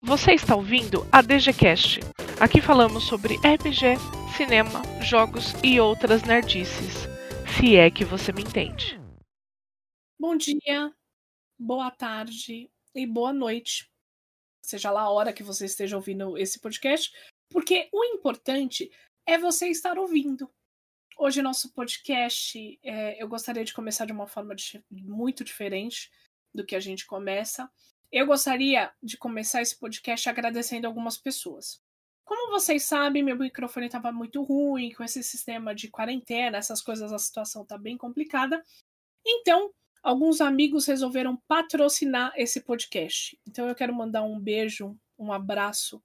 [0.00, 1.98] Você está ouvindo a DGCast.
[2.40, 3.96] Aqui falamos sobre RPG,
[4.36, 7.08] cinema, jogos e outras nerdices.
[7.56, 8.96] Se é que você me entende.
[10.16, 10.94] Bom dia,
[11.58, 13.90] boa tarde e boa noite.
[14.64, 17.12] Seja lá a hora que você esteja ouvindo esse podcast,
[17.50, 18.88] porque o importante
[19.26, 20.48] é você estar ouvindo.
[21.18, 26.08] Hoje, nosso podcast, é, eu gostaria de começar de uma forma de, muito diferente
[26.54, 27.68] do que a gente começa.
[28.10, 31.78] Eu gostaria de começar esse podcast agradecendo algumas pessoas.
[32.24, 37.12] Como vocês sabem, meu microfone estava muito ruim com esse sistema de quarentena, essas coisas,
[37.12, 38.64] a situação está bem complicada.
[39.26, 39.70] Então,
[40.02, 43.38] alguns amigos resolveram patrocinar esse podcast.
[43.46, 46.02] Então, eu quero mandar um beijo, um abraço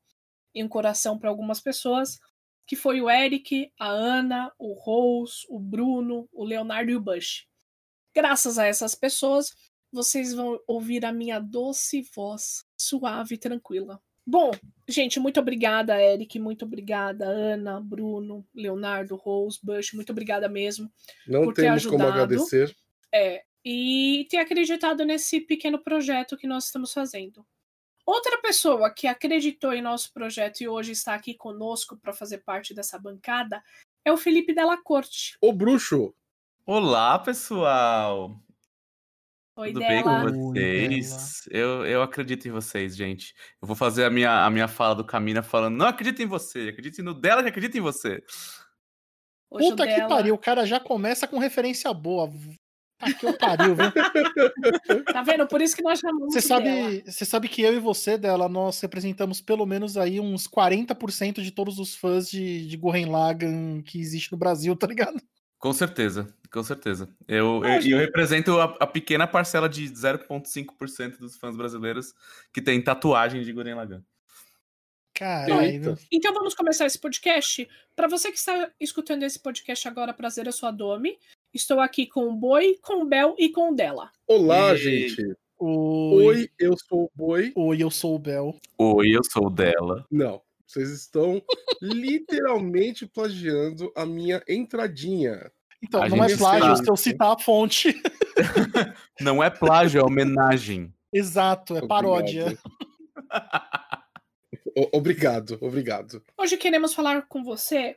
[0.54, 2.20] e um coração para algumas pessoas,
[2.68, 7.48] que foi o Eric, a Ana, o Rose, o Bruno, o Leonardo e o Bush.
[8.14, 9.54] Graças a essas pessoas,
[9.94, 14.02] vocês vão ouvir a minha doce voz, suave e tranquila.
[14.26, 14.52] Bom,
[14.88, 20.90] gente, muito obrigada, Eric, muito obrigada, Ana, Bruno, Leonardo, Rose, Bush, muito obrigada mesmo.
[21.28, 22.24] Não por ter temos como ajudado.
[22.24, 22.76] agradecer.
[23.14, 27.46] É, e ter acreditado nesse pequeno projeto que nós estamos fazendo.
[28.06, 32.74] Outra pessoa que acreditou em nosso projeto e hoje está aqui conosco para fazer parte
[32.74, 33.64] dessa bancada
[34.04, 35.38] é o Felipe Della Corte.
[35.42, 36.14] O bruxo.
[36.66, 38.43] Olá, pessoal!
[39.56, 40.32] Oi, Tudo bem dela.
[40.32, 41.44] com vocês?
[41.52, 43.36] Eu, eu acredito em vocês, gente.
[43.62, 46.70] Eu vou fazer a minha, a minha fala do Camina falando: não acredito em você,
[46.70, 48.24] acredite no dela que acredita em você.
[49.52, 52.32] Hoje o Puta que dela- pariu, o cara já começa com referência boa.
[52.98, 55.04] Tá que eu pariu, viu?
[55.06, 55.46] Tá vendo?
[55.46, 58.80] Por isso que nós chamamos Você sabe, você sabe que eu e você, dela, nós
[58.82, 64.00] representamos pelo menos aí uns 40% de todos os fãs de, de Gurren Lagann que
[64.00, 65.22] existe no Brasil, tá ligado?
[65.60, 67.10] Com certeza, com certeza.
[67.28, 72.14] Eu, Ah, eu, eu represento a, a pequena parcela de 0,5% dos fãs brasileiros
[72.54, 74.04] que tem tatuagem de Guren Lagan.
[75.16, 75.64] Caralho.
[75.64, 75.98] Eita.
[76.12, 77.68] Então vamos começar esse podcast.
[77.96, 81.18] Para você que está escutando esse podcast agora, prazer, eu sou a Domi.
[81.54, 84.12] Estou aqui com o Boi, com o Bel e com o Dela.
[84.28, 85.36] Olá, E- gente.
[85.60, 86.26] Oi.
[86.26, 87.52] Oi, eu sou o Boi.
[87.56, 88.56] Oi, eu sou o Bel.
[88.78, 90.06] Oi, eu sou o dela.
[90.12, 91.42] Não, vocês estão
[91.82, 95.52] literalmente plagiando a minha entradinha.
[95.84, 98.02] Então, A não é plágio se eu citar a fonte.
[99.20, 100.92] Não é plágio, é homenagem.
[101.14, 102.58] Exato, é paródia.
[104.92, 106.24] Obrigado, obrigado.
[106.36, 107.96] Hoje queremos falar com você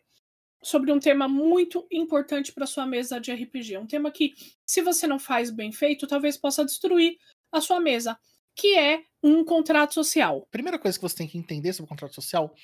[0.62, 3.78] sobre um tema muito importante para sua mesa de RPG.
[3.78, 4.34] Um tema que,
[4.66, 7.16] se você não faz bem feito, talvez possa destruir
[7.52, 8.18] a sua mesa,
[8.54, 10.46] que é um contrato social.
[10.50, 12.54] primeira coisa que você tem que entender sobre o contrato social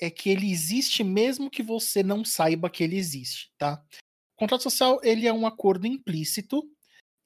[0.00, 3.82] é que ele existe mesmo que você não saiba que ele existe, tá?
[4.40, 6.66] Contrato social, ele é um acordo implícito,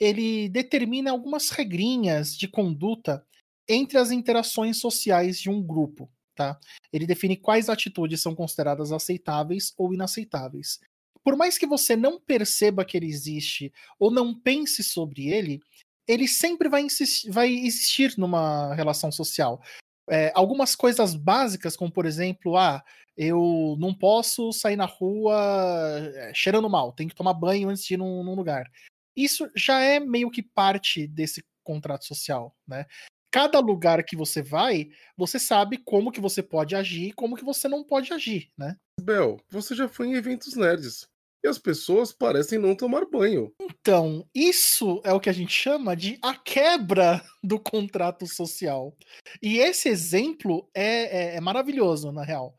[0.01, 3.25] ele determina algumas regrinhas de conduta
[3.69, 6.59] entre as interações sociais de um grupo, tá?
[6.93, 10.81] Ele define quais atitudes são consideradas aceitáveis ou inaceitáveis.
[11.23, 15.61] Por mais que você não perceba que ele existe ou não pense sobre ele,
[16.09, 16.85] ele sempre vai,
[17.29, 19.63] vai existir numa relação social.
[20.09, 22.85] É, algumas coisas básicas, como por exemplo, ah,
[23.17, 25.35] eu não posso sair na rua
[26.15, 28.71] é, cheirando mal, tenho que tomar banho antes de ir num, num lugar.
[29.17, 32.85] Isso já é meio que parte desse contrato social, né?
[33.31, 37.45] Cada lugar que você vai, você sabe como que você pode agir e como que
[37.45, 38.77] você não pode agir, né?
[39.01, 41.09] Bel, você já foi em eventos nerds.
[41.45, 43.53] E as pessoas parecem não tomar banho.
[43.61, 48.97] Então, isso é o que a gente chama de a quebra do contrato social.
[49.43, 52.57] E esse exemplo é, é- é maravilhoso, na real.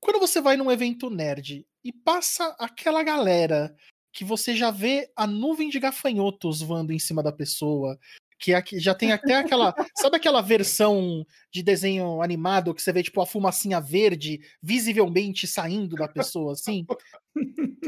[0.00, 3.74] Quando você vai num evento nerd e passa aquela galera
[4.12, 7.98] que você já vê a nuvem de gafanhotos voando em cima da pessoa,
[8.38, 9.74] que aqui- já tem até aquela.
[9.96, 15.96] sabe aquela versão de desenho animado que você vê, tipo, a fumacinha verde visivelmente saindo
[15.96, 16.84] da pessoa, assim?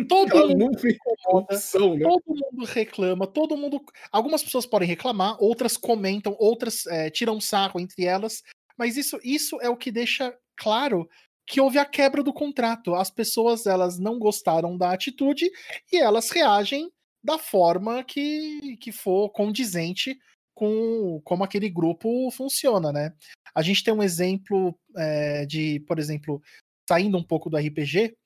[0.08, 1.54] Todo Aquela mundo incomoda.
[1.54, 1.60] né?
[2.02, 3.80] Todo mundo reclama, todo mundo.
[4.12, 8.42] Algumas pessoas podem reclamar, outras comentam, outras eh, tiram sarro entre elas.
[8.76, 11.08] Mas isso, isso é o que deixa claro
[11.46, 12.94] que houve a quebra do contrato.
[12.94, 15.50] As pessoas elas não gostaram da atitude
[15.92, 16.90] e elas reagem
[17.24, 20.16] da forma que, que for condizente
[20.58, 23.14] com como aquele grupo funciona, né?
[23.54, 26.42] A gente tem um exemplo eh, de, por exemplo,
[26.88, 28.16] saindo um pouco do RPG,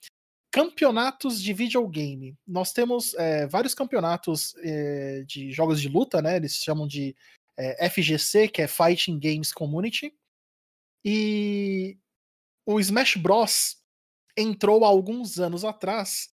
[0.50, 2.34] campeonatos de videogame.
[2.46, 6.36] Nós temos é, vários campeonatos é, de jogos de luta, né?
[6.36, 7.14] Eles chamam de
[7.56, 10.14] é, FGC, que é Fighting Games Community.
[11.04, 11.98] E
[12.66, 13.76] o Smash Bros.
[14.38, 16.30] entrou há alguns anos atrás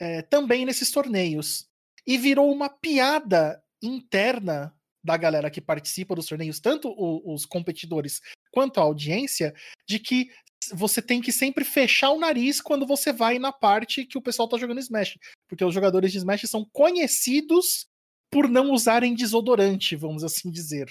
[0.00, 1.68] é, também nesses torneios.
[2.06, 4.75] E virou uma piada interna
[5.06, 8.20] da galera que participa dos torneios, tanto o, os competidores
[8.50, 9.54] quanto a audiência,
[9.88, 10.28] de que
[10.74, 14.48] você tem que sempre fechar o nariz quando você vai na parte que o pessoal
[14.48, 15.16] tá jogando Smash.
[15.48, 17.86] Porque os jogadores de Smash são conhecidos
[18.30, 20.88] por não usarem desodorante, vamos assim dizer.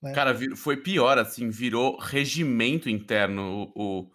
[0.00, 0.12] Né?
[0.12, 3.72] Cara, foi pior, assim, virou regimento interno.
[3.74, 4.10] O, o,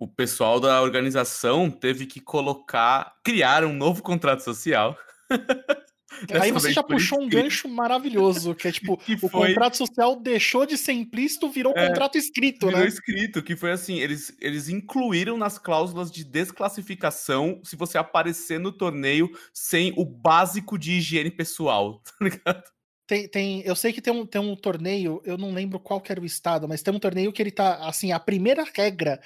[0.00, 4.98] o pessoal da organização teve que colocar, criar um novo contrato social.
[6.40, 10.66] Aí você já puxou um gancho maravilhoso, que é tipo, que o contrato social deixou
[10.66, 12.86] de ser implícito, virou é, contrato escrito, virou né?
[12.86, 18.72] escrito, que foi assim, eles, eles incluíram nas cláusulas de desclassificação se você aparecer no
[18.72, 22.62] torneio sem o básico de higiene pessoal, tá ligado?
[23.06, 26.10] Tem, tem, eu sei que tem um, tem um torneio, eu não lembro qual que
[26.10, 29.20] era o estado, mas tem um torneio que ele tá, assim, a primeira regra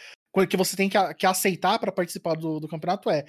[0.49, 3.25] que você tem que, que aceitar para participar do, do campeonato é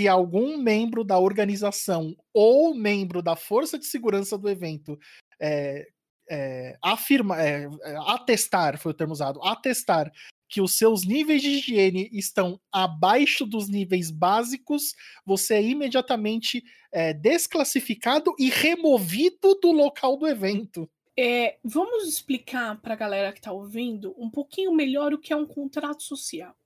[0.00, 4.98] se algum membro da organização ou membro da força de segurança do evento
[5.38, 5.86] é,
[6.30, 7.68] é, afirma, é,
[8.06, 10.10] atestar, foi o termo usado, atestar
[10.48, 17.12] que os seus níveis de higiene estão abaixo dos níveis básicos, você é imediatamente é,
[17.12, 20.88] desclassificado e removido do local do evento.
[21.14, 25.36] É, vamos explicar para a galera que está ouvindo um pouquinho melhor o que é
[25.36, 26.56] um contrato social.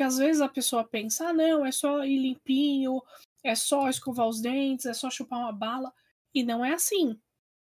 [0.00, 3.02] Porque às vezes a pessoa pensa, ah, não, é só ir limpinho,
[3.44, 5.92] é só escovar os dentes, é só chupar uma bala.
[6.34, 7.20] E não é assim,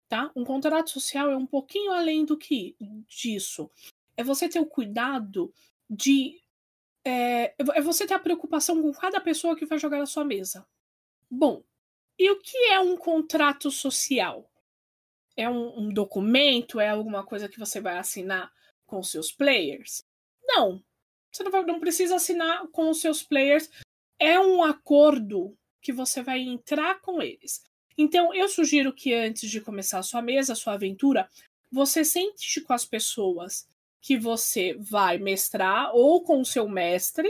[0.08, 0.32] tá?
[0.34, 2.75] Um contrato social é um pouquinho além do que
[3.06, 3.70] disso.
[4.17, 5.52] É você ter o cuidado
[5.90, 6.40] de.
[7.05, 10.67] É, é você ter a preocupação com cada pessoa que vai jogar na sua mesa.
[11.31, 11.62] Bom,
[12.19, 14.50] e o que é um contrato social?
[15.37, 16.81] É um, um documento?
[16.81, 18.50] É alguma coisa que você vai assinar
[18.87, 20.02] com seus players?
[20.43, 20.82] Não.
[21.32, 23.70] Você não, vai, não precisa assinar com os seus players.
[24.19, 27.64] É um acordo que você vai entrar com eles.
[27.96, 31.29] Então, eu sugiro que antes de começar a sua mesa, a sua aventura,
[31.70, 33.67] você sente com as pessoas
[34.00, 37.29] que você vai mestrar ou com o seu mestre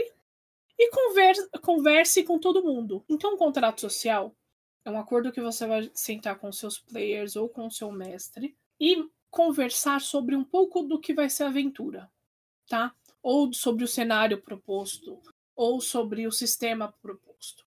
[0.77, 3.03] e converse, converse com todo mundo.
[3.07, 4.35] Então, um contrato social
[4.83, 8.55] é um acordo que você vai sentar com seus players ou com o seu mestre
[8.79, 12.11] e conversar sobre um pouco do que vai ser a aventura,
[12.67, 12.93] tá?
[13.23, 15.19] Ou sobre o cenário proposto,
[15.55, 17.65] ou sobre o sistema proposto.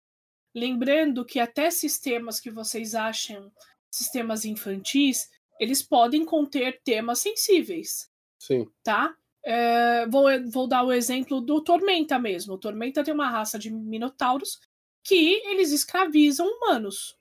[0.53, 3.51] Lembrando que até sistemas que vocês acham
[3.91, 5.29] sistemas infantis,
[5.59, 8.09] eles podem conter temas sensíveis.
[8.37, 8.69] Sim.
[8.83, 9.15] Tá?
[9.43, 12.53] É, vou, vou dar o exemplo do Tormenta mesmo.
[12.53, 14.59] O Tormenta tem uma raça de minotauros
[15.03, 17.17] que eles escravizam humanos.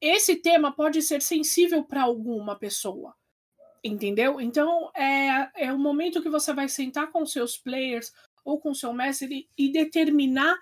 [0.00, 3.14] Esse tema pode ser sensível para alguma pessoa.
[3.84, 4.40] Entendeu?
[4.40, 8.12] Então é, é o momento que você vai sentar com seus players
[8.44, 10.56] ou com seu mestre e determinar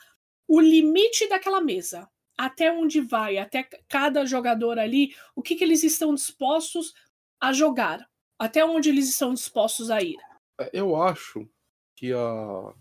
[0.49, 2.09] o limite daquela mesa.
[2.37, 6.95] Até onde vai, até cada jogador ali, o que, que eles estão dispostos
[7.39, 8.09] a jogar.
[8.39, 10.17] Até onde eles estão dispostos a ir.
[10.59, 11.47] É, eu acho
[11.95, 12.75] que a,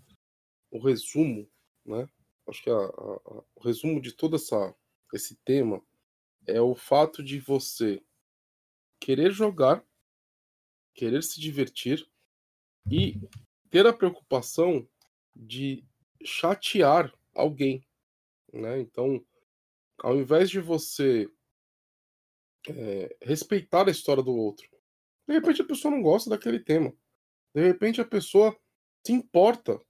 [0.70, 1.46] o resumo,
[1.84, 2.08] né?
[2.48, 4.74] Acho que a, a, o resumo de todo essa,
[5.12, 5.82] esse tema
[6.46, 8.02] é o fato de você
[8.98, 9.84] querer jogar
[11.00, 12.06] querer se divertir
[12.90, 13.18] e
[13.70, 14.86] ter a preocupação
[15.34, 15.82] de
[16.22, 17.82] chatear alguém,
[18.52, 18.78] né?
[18.80, 19.24] Então,
[20.02, 21.26] ao invés de você
[22.68, 24.68] é, respeitar a história do outro,
[25.26, 26.92] de repente a pessoa não gosta daquele tema,
[27.54, 28.54] de repente a pessoa
[29.02, 29.80] se importa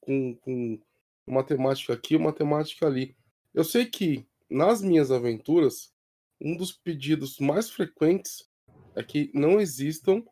[0.00, 0.80] com, com
[1.26, 3.16] uma temática aqui, uma temática ali.
[3.52, 5.92] Eu sei que nas minhas aventuras,
[6.40, 8.48] um dos pedidos mais frequentes
[8.94, 10.24] é que não existam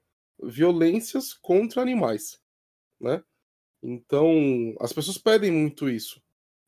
[0.43, 2.41] violências contra animais,
[3.01, 3.23] né?
[3.83, 6.23] Então, as pessoas pedem muito isso.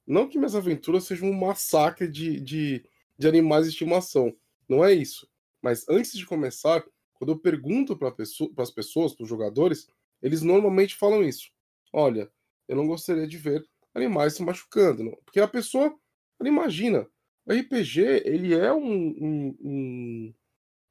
[0.06, 2.84] Não que minhas aventuras sejam um massacre de, de,
[3.16, 4.36] de animais de estimação.
[4.68, 5.28] Não é isso.
[5.62, 9.88] Mas antes de começar, quando eu pergunto para pessoa, as pessoas, para os jogadores,
[10.20, 11.50] eles normalmente falam isso.
[11.92, 12.30] Olha,
[12.68, 13.64] eu não gostaria de ver
[13.94, 15.04] animais se machucando.
[15.04, 15.16] Não.
[15.24, 15.94] Porque a pessoa,
[16.38, 17.08] ela imagina.
[17.46, 20.34] O RPG, ele é um, um, um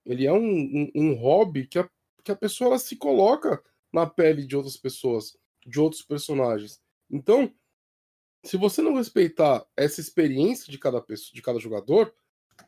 [0.05, 1.89] ele é um, um, hobby que a
[2.23, 3.61] que a pessoa ela se coloca
[3.91, 6.81] na pele de outras pessoas, de outros personagens.
[7.09, 7.53] Então,
[8.43, 12.13] se você não respeitar essa experiência de cada pessoa, de cada jogador,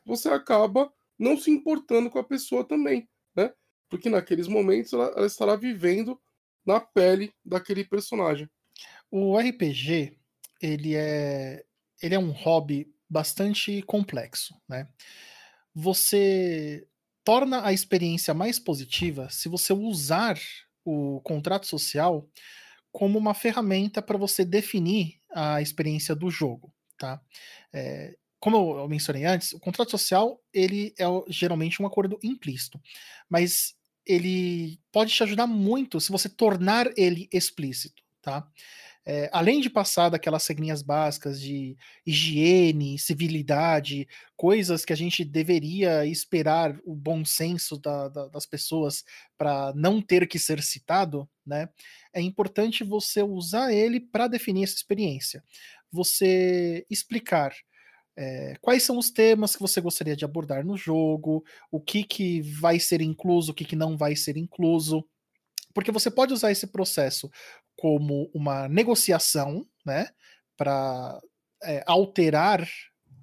[0.05, 3.53] você acaba não se importando com a pessoa também, né?
[3.89, 6.19] Porque naqueles momentos ela, ela estará vivendo
[6.65, 8.49] na pele daquele personagem.
[9.09, 10.17] O RPG,
[10.61, 11.63] ele é
[12.01, 14.87] ele é um hobby bastante complexo, né?
[15.73, 16.87] Você
[17.25, 20.39] torna a experiência mais positiva se você usar
[20.85, 22.29] o contrato social
[22.91, 27.21] como uma ferramenta para você definir a experiência do jogo, tá?
[27.73, 32.79] É, como eu mencionei antes, o contrato social ele é geralmente um acordo implícito,
[33.29, 38.47] mas ele pode te ajudar muito se você tornar ele explícito, tá?
[39.07, 46.05] É, além de passar daquelas regrinhas básicas de higiene, civilidade, coisas que a gente deveria
[46.07, 49.03] esperar o bom senso da, da, das pessoas
[49.37, 51.69] para não ter que ser citado, né?
[52.11, 55.43] É importante você usar ele para definir essa experiência.
[55.91, 57.53] Você explicar
[58.17, 62.41] é, quais são os temas que você gostaria de abordar no jogo, o que, que
[62.41, 65.05] vai ser incluso, o que, que não vai ser incluso.
[65.73, 67.29] Porque você pode usar esse processo
[67.77, 70.07] como uma negociação, né,
[70.57, 71.21] para
[71.63, 72.67] é, alterar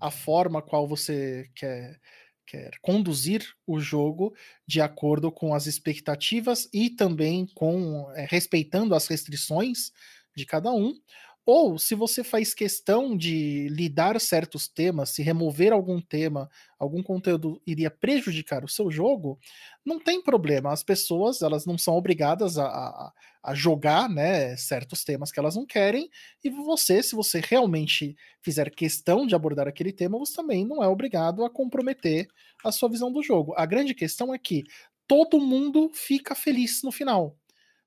[0.00, 1.98] a forma qual você quer,
[2.46, 4.34] quer conduzir o jogo
[4.66, 9.92] de acordo com as expectativas e também com é, respeitando as restrições
[10.34, 10.94] de cada um,
[11.44, 17.60] ou se você faz questão de lidar certos temas, se remover algum tema, algum conteúdo
[17.66, 19.38] iria prejudicar o seu jogo,
[19.84, 20.72] não tem problema.
[20.72, 25.56] As pessoas elas não são obrigadas a, a, a jogar né, certos temas que elas
[25.56, 26.08] não querem,
[26.44, 30.88] e você, se você realmente fizer questão de abordar aquele tema, você também não é
[30.88, 32.28] obrigado a comprometer
[32.64, 33.54] a sua visão do jogo.
[33.56, 34.64] A grande questão é que
[35.06, 37.36] todo mundo fica feliz no final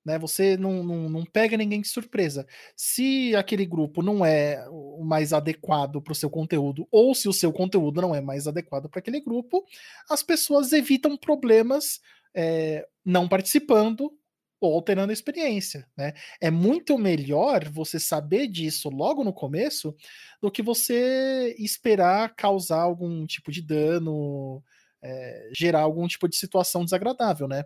[0.06, 0.20] né?
[0.20, 2.46] Você não, não, não pega ninguém de surpresa.
[2.78, 7.34] Se aquele grupo não é o mais adequado para o seu conteúdo, ou se o
[7.34, 9.66] seu conteúdo não é mais adequado para aquele grupo,
[10.08, 12.00] as pessoas evitam problemas
[12.36, 14.14] é, não participando
[14.60, 16.14] ou alterando a experiência, né?
[16.40, 19.96] É muito melhor você saber disso logo no começo
[20.42, 24.64] do que você esperar causar algum tipo de dano,
[25.02, 27.64] é, gerar algum tipo de situação desagradável, né?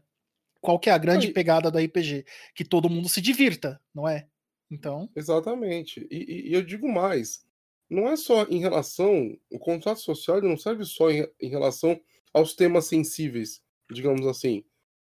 [0.62, 1.34] Qual que é a grande Aí.
[1.34, 2.26] pegada do RPG?
[2.54, 4.28] Que todo mundo se divirta, não é?
[4.70, 5.10] Então.
[5.16, 6.06] Exatamente.
[6.12, 7.46] E, e, eu digo mais:
[7.90, 9.38] não é só em relação.
[9.50, 12.00] O contrato social não serve só em, em relação
[12.34, 14.64] aos temas sensíveis, digamos assim.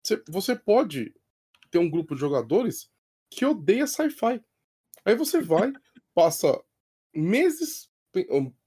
[0.02, 1.14] Você, você pode
[1.72, 2.88] ter um grupo de jogadores
[3.28, 4.40] que odeia sci-fi.
[5.04, 5.72] Aí você vai,
[6.14, 6.62] passa
[7.12, 7.90] meses,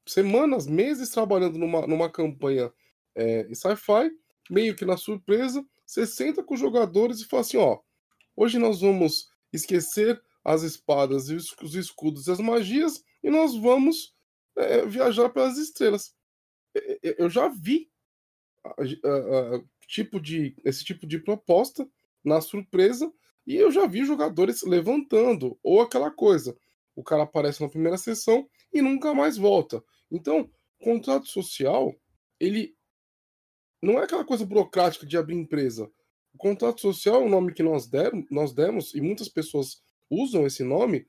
[0.05, 2.74] semanas, meses trabalhando numa, numa campanha
[3.15, 4.12] é, em sci-fi,
[4.50, 7.79] meio que na surpresa, você senta com os jogadores e fala assim: ó,
[8.35, 14.15] hoje nós vamos esquecer as espadas e os escudos e as magias e nós vamos
[14.57, 16.13] é, viajar pelas estrelas.
[17.01, 17.89] Eu já vi
[19.88, 21.88] tipo de, esse tipo de proposta
[22.25, 23.12] na surpresa
[23.46, 26.58] e eu já vi jogadores levantando ou aquela coisa.
[26.96, 29.84] O cara aparece na primeira sessão e nunca mais volta.
[30.12, 30.50] Então,
[30.86, 31.96] contrato social,
[32.39, 32.75] ele
[33.82, 35.91] não é aquela coisa burocrática de abrir empresa.
[36.34, 40.46] O contrato social é um nome que nós, der, nós demos, e muitas pessoas usam
[40.46, 41.08] esse nome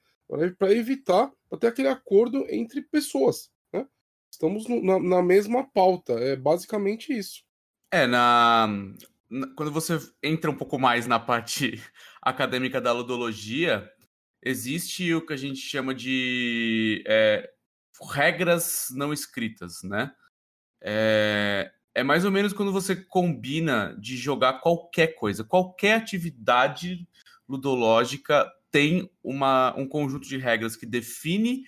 [0.58, 3.50] para evitar até aquele acordo entre pessoas.
[3.72, 3.86] Né?
[4.30, 7.44] Estamos no, na, na, mesma pauta, é basicamente isso.
[7.90, 8.68] É, na,
[9.56, 11.82] quando você entra um pouco mais na parte
[12.22, 13.88] acadêmica da ludologia,
[14.42, 17.50] existe o que a gente chama de é,
[18.10, 20.12] regras não escritas, né?
[20.82, 27.08] É, é mais ou menos quando você combina de jogar qualquer coisa, qualquer atividade
[27.48, 31.64] ludológica tem uma, um conjunto de regras que define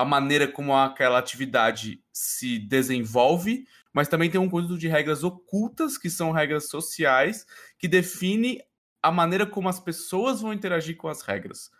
[0.00, 5.98] a maneira como aquela atividade se desenvolve, mas também tem um conjunto de regras ocultas,
[5.98, 7.46] que são regras sociais,
[7.78, 8.62] que define
[9.02, 11.70] a maneira como as pessoas vão interagir com as regras.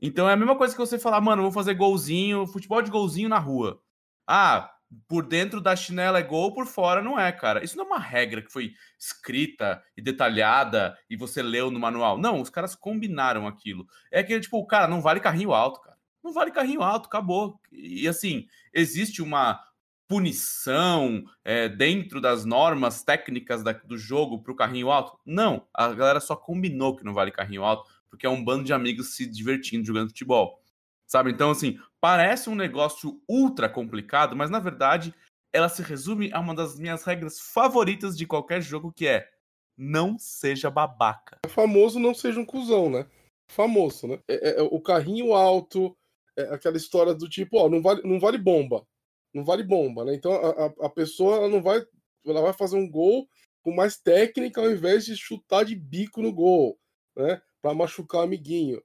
[0.00, 3.28] Então é a mesma coisa que você falar, mano, vou fazer golzinho, futebol de golzinho
[3.28, 3.80] na rua.
[4.26, 4.70] Ah,
[5.08, 7.64] por dentro da chinela é gol, por fora não é, cara.
[7.64, 12.18] Isso não é uma regra que foi escrita e detalhada e você leu no manual.
[12.18, 13.86] Não, os caras combinaram aquilo.
[14.10, 15.95] É que, tipo, cara, não vale carrinho alto, cara.
[16.26, 17.60] Não vale carrinho alto, acabou.
[17.70, 19.62] E assim, existe uma
[20.08, 25.16] punição é, dentro das normas técnicas da, do jogo para o carrinho alto?
[25.24, 28.72] Não, a galera só combinou que não vale carrinho alto, porque é um bando de
[28.72, 30.60] amigos se divertindo jogando futebol.
[31.06, 31.30] Sabe?
[31.30, 35.14] Então, assim, parece um negócio ultra complicado, mas na verdade
[35.52, 39.30] ela se resume a uma das minhas regras favoritas de qualquer jogo, que é
[39.78, 41.38] não seja babaca.
[41.44, 43.06] É famoso não seja um cuzão, né?
[43.46, 44.18] Famoso, né?
[44.26, 45.96] É, é, é o carrinho alto,
[46.36, 48.86] é aquela história do tipo, ó, não vale, não vale bomba.
[49.32, 50.14] Não vale bomba, né?
[50.14, 51.84] Então a, a, pessoa ela não vai.
[52.24, 53.28] Ela vai fazer um gol
[53.62, 56.78] com mais técnica ao invés de chutar de bico no gol,
[57.16, 57.40] né?
[57.60, 58.82] Pra machucar o amiguinho.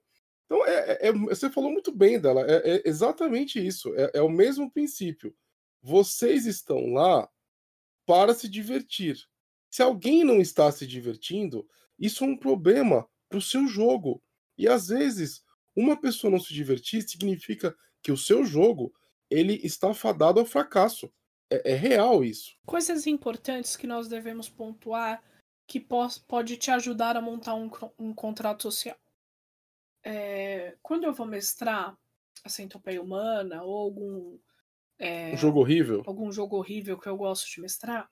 [0.52, 4.20] Então, é, é, é, você falou muito bem dela, é, é exatamente isso, é, é,
[4.20, 5.34] o mesmo princípio.
[5.80, 7.26] Vocês estão lá
[8.04, 9.16] para se divertir.
[9.70, 11.66] Se alguém não está se divertindo,
[11.98, 14.22] isso é um problema para o seu jogo.
[14.58, 15.42] E às vezes,
[15.74, 18.92] uma pessoa não se divertir significa que o seu jogo
[19.30, 21.12] ele está fadado ao fracasso.
[21.50, 22.56] É, é real isso.
[22.66, 25.22] Coisas importantes que nós devemos pontuar
[25.66, 28.96] que pode te ajudar a montar um, um contrato social.
[30.04, 31.96] É, quando eu vou mestrar
[32.44, 34.38] a Centopeia Humana ou algum
[34.98, 38.10] é, um jogo horrível, algum jogo horrível que eu gosto de mestrar,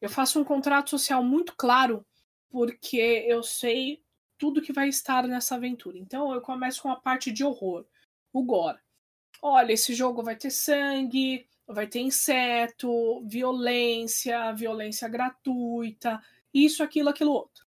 [0.00, 2.04] eu faço um contrato social muito claro
[2.50, 4.02] porque eu sei
[4.38, 5.98] tudo que vai estar nessa aventura.
[5.98, 7.84] Então eu começo com a parte de horror,
[8.32, 8.78] o gore.
[9.42, 17.32] Olha, esse jogo vai ter sangue, vai ter inseto, violência, violência gratuita, isso, aquilo, aquilo
[17.32, 17.66] outro.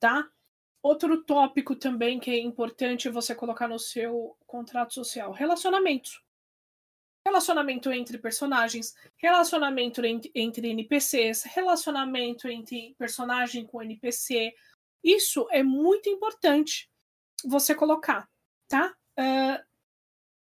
[0.00, 0.28] Tá?
[0.82, 6.22] Outro tópico também que é importante você colocar no seu contrato social: relacionamentos.
[7.24, 14.52] Relacionamento entre personagens, relacionamento entre NPCs, relacionamento entre personagem com NPC.
[15.02, 16.90] Isso é muito importante
[17.44, 18.28] você colocar,
[18.68, 18.96] tá?
[19.18, 19.64] Uh,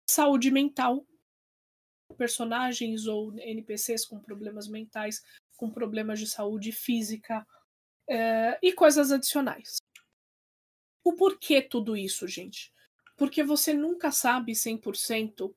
[0.09, 1.05] saúde mental.
[2.17, 5.23] Personagens ou NPCs com problemas mentais,
[5.57, 7.45] com problemas de saúde física
[8.09, 9.77] uh, e coisas adicionais.
[11.03, 12.73] O porquê tudo isso, gente?
[13.17, 15.53] Porque você nunca sabe 100%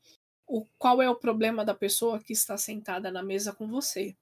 [0.47, 4.16] o, qual é o problema da pessoa que está sentada na mesa com você.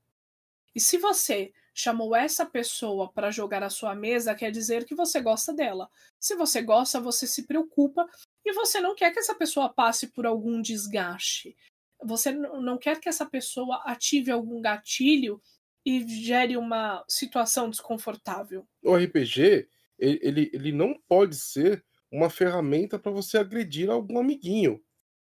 [0.75, 5.21] E se você chamou essa pessoa para jogar a sua mesa, quer dizer que você
[5.21, 5.89] gosta dela.
[6.19, 8.05] Se você gosta, você se preocupa
[8.45, 11.57] e você não quer que essa pessoa passe por algum desgaste.
[12.05, 15.41] Você não quer que essa pessoa ative algum gatilho
[15.87, 18.67] e gere uma situação desconfortável.
[18.83, 24.83] O RPG, ele, ele não pode ser uma ferramenta para você agredir algum amiguinho,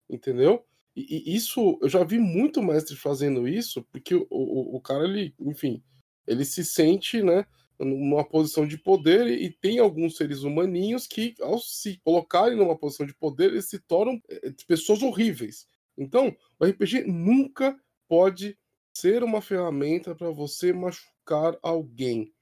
[0.10, 0.66] entendeu?
[0.96, 5.04] E, e, isso, eu já vi muito mestre fazendo isso, porque o, o, o, cara,
[5.04, 5.84] ele, enfim,
[6.30, 7.46] ele se sente, né,
[7.80, 13.06] numa posição de poder e, tem alguns seres humaninhos que, ao se colocarem numa posição
[13.06, 15.66] de poder, eles se tornam é, pessoas horríveis.
[15.98, 18.58] Então, o RPG nunca pode
[18.94, 22.34] ser uma ferramenta para você machucar alguém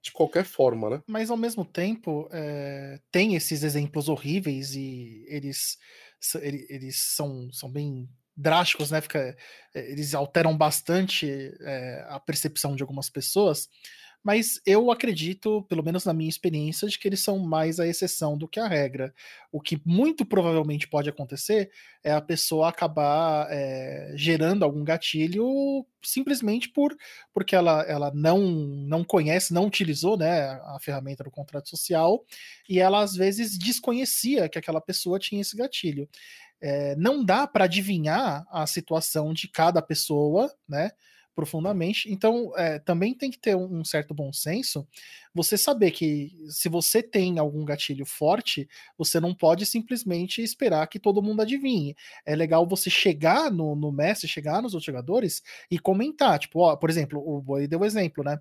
[0.00, 1.02] de qualquer forma, né?
[1.06, 5.78] Mas ao mesmo tempo, é, tem esses exemplos horríveis e eles,
[6.34, 9.00] eles são, são bem drásticos, né?
[9.00, 9.36] Fica,
[9.74, 13.68] eh, eles alteram bastante é, a percepção de algumas pessoas
[14.24, 18.38] mas eu acredito, pelo menos na minha experiência, de que eles são mais a exceção
[18.38, 19.12] do que a regra.
[19.52, 21.70] O que muito provavelmente pode acontecer
[22.02, 26.96] é a pessoa acabar é, gerando algum gatilho simplesmente por
[27.34, 32.24] porque ela, ela não, não conhece, não utilizou né, a ferramenta do contrato social
[32.68, 36.08] e ela às vezes desconhecia que aquela pessoa tinha esse gatilho.
[36.66, 40.92] É, não dá para adivinhar a situação de cada pessoa, né?
[41.34, 42.10] profundamente.
[42.10, 44.86] Então, é, também tem que ter um, certo bom senso.
[45.34, 50.98] Você saber que se você tem algum gatilho forte, você não pode simplesmente esperar que
[50.98, 51.96] todo mundo adivinhe.
[52.24, 56.38] É legal você chegar no, no mestre, chegar nos outros jogadores e comentar.
[56.38, 58.38] Tipo, ó, por exemplo, o Boi deu o exemplo, né?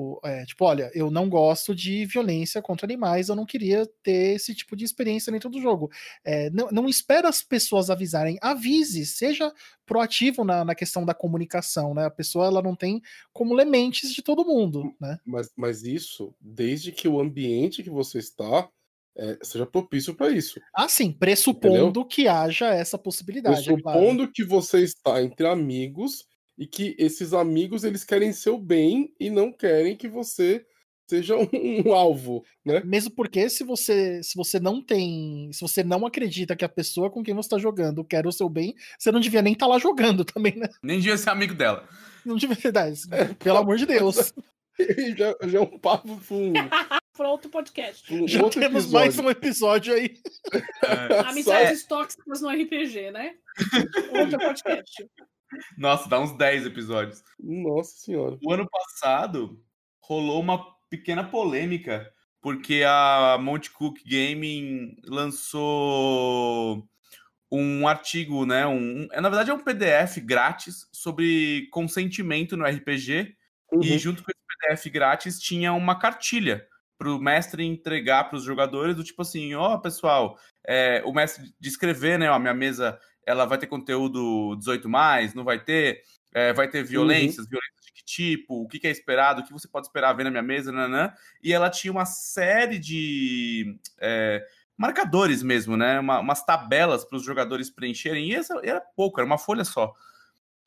[0.00, 4.36] O, é, tipo, olha, eu não gosto de violência contra animais, eu não queria ter
[4.36, 5.90] esse tipo de experiência dentro do jogo.
[6.24, 9.52] É, não, não espera as pessoas avisarem, avise, seja
[9.84, 12.04] proativo na, na questão da comunicação, né?
[12.04, 15.18] A pessoa ela não tem como ler mentes de todo mundo, né?
[15.26, 18.70] Mas, mas isso, desde que o ambiente que você está
[19.16, 20.60] é, seja propício para isso.
[20.72, 22.04] Ah, sim, pressupondo Entendeu?
[22.04, 23.64] que haja essa possibilidade.
[23.64, 24.32] Pressupondo claro.
[24.32, 26.24] que você está entre amigos
[26.58, 30.66] e que esses amigos eles querem seu bem e não querem que você
[31.08, 31.48] seja um,
[31.86, 32.82] um, alvo, né?
[32.84, 37.10] Mesmo porque se você se você não tem, se você não acredita que a pessoa
[37.10, 39.72] com quem você está jogando quer o seu bem, você não devia nem estar tá
[39.72, 40.68] lá jogando também, né?
[40.82, 41.88] Nem devia ser amigo dela.
[42.26, 42.74] Não devia ser,
[43.12, 44.34] é, pelo amor de Deus.
[45.16, 46.58] já, já é um papo fundo.
[47.16, 48.14] Para outro podcast.
[48.14, 49.06] Um já outro temos episódio.
[49.06, 50.14] mais um episódio aí.
[50.52, 51.18] É.
[51.20, 51.86] Amizades é.
[51.88, 53.34] tóxicas no RPG, né?
[54.12, 55.04] outro podcast.
[55.76, 57.22] Nossa, dá uns 10 episódios.
[57.38, 58.38] Nossa senhora.
[58.44, 59.62] O ano passado
[60.02, 66.88] rolou uma pequena polêmica, porque a Monte Cook Gaming lançou
[67.50, 68.66] um artigo, né?
[68.66, 73.34] Um, é, na verdade, é um PDF grátis sobre consentimento no RPG.
[73.72, 73.82] Uhum.
[73.82, 76.66] E junto com esse PDF grátis tinha uma cartilha
[76.98, 81.12] para o mestre entregar para os jogadores do tipo assim, ó, oh, pessoal, é, o
[81.12, 86.02] mestre descrever, né, ó, minha mesa ela vai ter conteúdo 18 mais, não vai ter,
[86.32, 87.50] é, vai ter violências, uhum.
[87.50, 90.24] violências de que tipo, o que, que, é esperado, o que você pode esperar ver
[90.24, 91.12] na minha mesa, nanã.
[91.42, 94.42] e ela tinha uma série de é,
[94.78, 99.26] marcadores mesmo, né, uma, umas tabelas para os jogadores preencherem, e essa era pouco, era
[99.26, 99.94] uma folha só,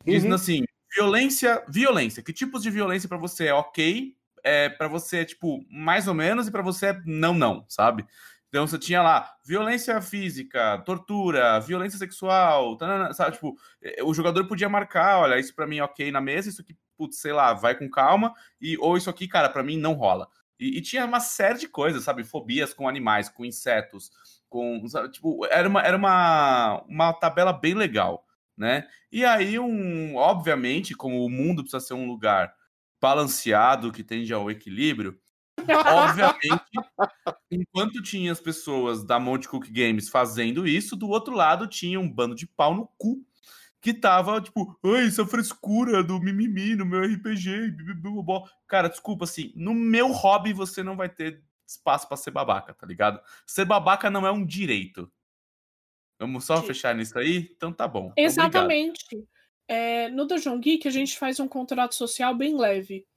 [0.06, 0.36] dizendo uhum.
[0.36, 0.64] assim,
[0.96, 5.66] violência, violência, que tipos de violência para você é ok, é, para você é tipo
[5.68, 8.06] mais ou menos e para você é não, não, sabe?
[8.52, 13.32] Então você tinha lá violência física, tortura, violência sexual, tanana, sabe?
[13.32, 16.62] Tipo, eh, o jogador podia marcar, olha, isso para mim é ok na mesa, isso
[16.62, 19.94] aqui, putz, sei lá, vai com calma, e ou isso aqui, cara, para mim não
[19.94, 20.28] rola.
[20.60, 22.26] E, e, tinha uma série de coisas, sabe?
[22.26, 24.12] Fobias com animais, com insetos,
[24.50, 24.86] com.
[24.90, 25.10] Sabe?
[25.10, 28.86] Tipo, era uma, era uma, uma tabela bem legal, né?
[29.10, 32.54] E aí, um, obviamente, como o mundo precisa ser um lugar
[33.02, 35.18] balanceado, que tende ao equilíbrio,
[35.86, 36.66] Obviamente,
[37.52, 42.12] enquanto tinha as pessoas da Monte Cook Games fazendo isso, do outro lado tinha um
[42.12, 43.24] bando de pau no cu
[43.82, 47.76] que tava tipo, ai, essa frescura do mimimi no meu RPG.
[48.68, 52.86] Cara, desculpa, assim, no meu hobby você não vai ter espaço para ser babaca, tá
[52.86, 53.20] ligado?
[53.46, 55.12] Ser babaca não é um direito.
[56.20, 56.68] Vamos só Sim.
[56.68, 57.52] fechar nisso aí?
[57.58, 58.14] Então tá bom.
[58.16, 59.04] Exatamente.
[59.68, 63.08] É, no Dungeon Geek a gente faz um contrato social bem leve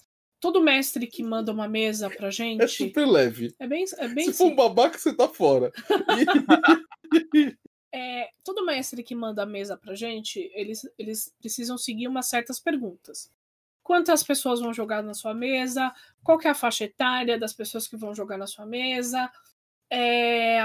[0.45, 2.63] todo mestre que manda uma mesa pra gente.
[2.63, 3.55] É super leve.
[3.59, 5.73] É bem, é bem Se for um babaca, você tá fora.
[7.91, 12.61] é, todo mestre que manda a mesa pra gente, eles, eles precisam seguir umas certas
[12.61, 13.33] perguntas.
[13.83, 15.91] Quantas pessoas vão jogar na sua mesa?
[16.23, 19.33] Qual é a faixa etária das pessoas que vão jogar na sua mesa?
[19.91, 20.61] É,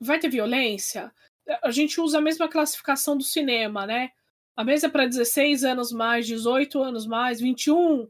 [0.00, 1.12] vai ter violência?
[1.60, 4.12] A gente usa a mesma classificação do cinema, né?
[4.56, 8.08] A mesa é para 16 anos mais, 18 anos mais, 21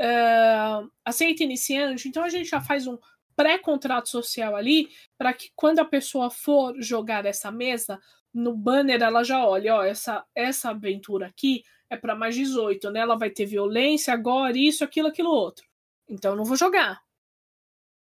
[0.00, 2.98] uh, aceita iniciante, então a gente já faz um
[3.36, 8.00] pré-contrato social ali para que quando a pessoa for jogar essa mesa,
[8.34, 13.00] no banner ela já olha, ó, essa, essa aventura aqui é para mais 18, né?
[13.00, 15.66] Ela vai ter violência, agora isso, aquilo, aquilo outro.
[16.08, 17.00] Então não vou jogar.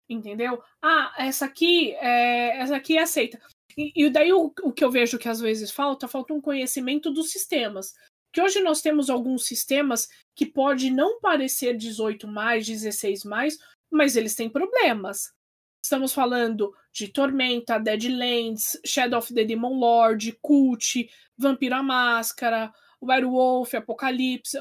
[0.08, 0.62] Entendeu?
[0.80, 3.40] Ah, essa aqui é, essa aqui é aceita.
[3.76, 7.10] E, e daí o, o que eu vejo que às vezes falta, falta um conhecimento
[7.10, 7.94] dos sistemas
[8.34, 13.56] que hoje nós temos alguns sistemas que pode não parecer 18 mais, 16 mais,
[13.88, 15.32] mas eles têm problemas.
[15.80, 23.72] Estamos falando de Tormenta, Deadlands, Shadow of the Demon Lord, Cult, Vampiro a Máscara, Werewolf,
[23.72, 24.58] Apocalipse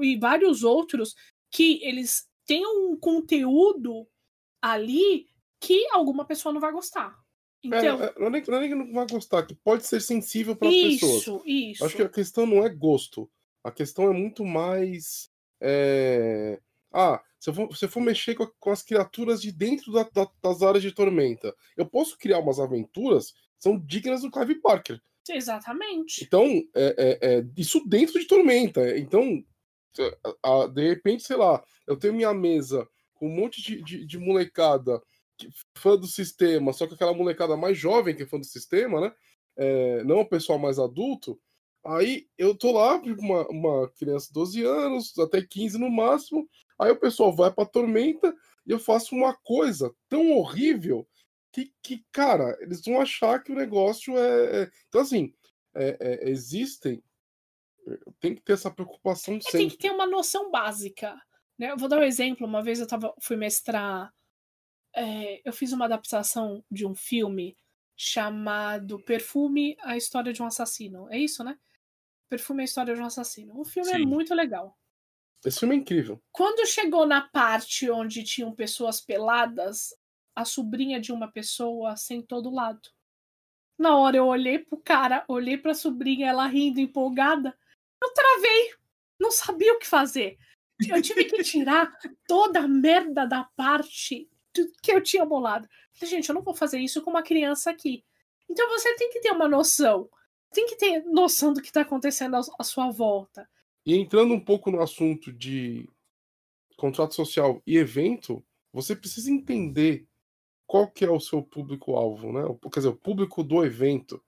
[0.00, 1.14] e vários outros
[1.50, 4.08] que eles têm um conteúdo
[4.62, 5.26] ali
[5.60, 7.21] que alguma pessoa não vai gostar.
[7.62, 7.78] Então...
[7.78, 10.56] É, não, é nem, não é nem que não vai gostar, que pode ser sensível
[10.56, 11.22] para as pessoas.
[11.22, 11.84] Isso, isso.
[11.84, 13.30] Acho que a questão não é gosto.
[13.62, 15.30] A questão é muito mais.
[15.60, 16.60] É...
[16.92, 20.02] Ah, se eu, for, se eu for mexer com, com, as criaturas de dentro da,
[20.02, 24.56] da, das áreas de tormenta, eu posso criar umas aventuras que são dignas do Clive
[24.56, 25.00] Parker.
[25.28, 26.24] Exatamente.
[26.24, 28.98] Então, é, é, é isso dentro de tormenta.
[28.98, 29.42] Então,
[30.42, 34.06] a, a, de repente, sei lá, eu tenho minha mesa com um monte de, de,
[34.06, 35.00] de molecada
[35.76, 39.12] fã do sistema, só que aquela molecada mais jovem que é fã do sistema, né?
[39.56, 41.40] É, não o pessoal mais adulto.
[41.84, 46.48] Aí eu tô lá, uma, uma criança de 12 anos, até 15 no máximo.
[46.78, 48.34] Aí o pessoal vai pra tormenta
[48.66, 51.06] e eu faço uma coisa tão horrível
[51.52, 54.62] que, que cara, eles vão achar que o negócio é.
[54.62, 54.70] é...
[54.88, 55.34] Então, assim,
[55.74, 57.02] é, é, existem.
[58.20, 59.48] Tem que ter essa preocupação sempre.
[59.48, 61.20] É, tem que ter uma noção básica.
[61.58, 61.72] Né?
[61.72, 62.46] Eu vou dar um exemplo.
[62.46, 64.12] Uma vez eu tava, fui mestrar
[64.94, 67.56] é, eu fiz uma adaptação de um filme
[67.96, 71.08] chamado Perfume, a história de um assassino.
[71.10, 71.58] É isso, né?
[72.28, 73.58] Perfume, a história de um assassino.
[73.58, 74.02] O filme é Sim.
[74.02, 74.78] é muito legal.
[75.44, 76.22] Esse filme é incrível.
[76.30, 79.94] Quando chegou na parte onde tinham pessoas peladas,
[80.34, 82.88] a sobrinha de uma pessoa sentou do lado.
[83.78, 87.56] Na hora eu olhei pro cara, olhei pra sobrinha, ela rindo, empolgada.
[88.02, 88.74] Eu travei.
[89.18, 90.38] Não sabia o que fazer.
[90.88, 91.92] Eu tive que tirar
[92.26, 94.28] toda a merda da parte
[94.82, 95.68] que eu tinha bolado.
[95.94, 98.04] Gente, eu não vou fazer isso com uma criança aqui.
[98.48, 100.08] Então você tem que ter uma noção.
[100.52, 103.48] Tem que ter noção do que está acontecendo à sua volta.
[103.84, 105.88] E entrando um pouco no assunto de
[106.76, 110.06] contrato social e evento, você precisa entender
[110.66, 112.42] qual que é o seu público-alvo, né?
[112.72, 114.22] Quer dizer, o público do evento.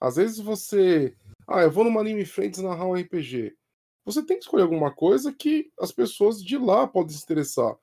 [0.00, 1.16] Às vezes você.
[1.46, 3.56] Ah, eu vou numa Anime Friends narrar um RPG.
[4.04, 7.76] Você tem que escolher alguma coisa que as pessoas de lá podem se interessar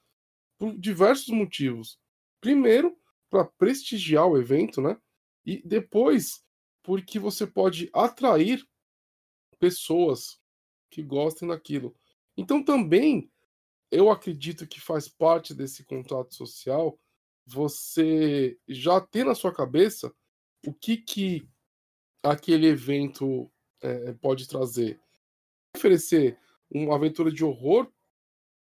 [0.57, 1.99] por diversos motivos.
[2.39, 2.97] Primeiro,
[3.29, 4.97] para prestigiar o evento, né?
[5.45, 6.43] E depois,
[6.83, 8.65] porque você pode atrair
[9.59, 10.39] pessoas
[10.89, 11.95] que gostem daquilo.
[12.37, 13.31] Então também
[13.91, 16.99] eu acredito que faz parte desse contrato social
[17.45, 20.13] você já ter na sua cabeça
[20.65, 21.47] o que que
[22.23, 24.99] aquele evento é, pode trazer.
[25.75, 26.39] Oferecer
[26.69, 27.91] uma aventura de horror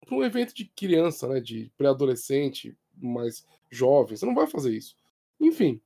[0.08, 4.16] para um evento de criança, né, de pré-adolescente, mais jovem.
[4.16, 4.96] Você não vai fazer isso.
[5.38, 5.82] Enfim.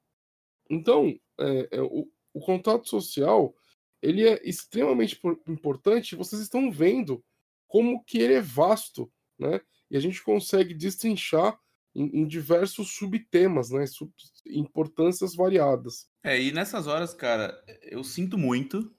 [0.71, 3.53] Então, é, é, o, o contato social
[4.01, 6.15] ele é extremamente importante.
[6.15, 7.23] Vocês estão vendo
[7.67, 9.61] como que ele é vasto, né?
[9.91, 11.59] E a gente consegue destrinchar
[11.95, 13.87] em, em diversos subtemas, né?
[13.87, 14.13] Sub,
[14.47, 16.09] importâncias variadas.
[16.23, 18.95] É, e nessas horas, cara, eu sinto muito,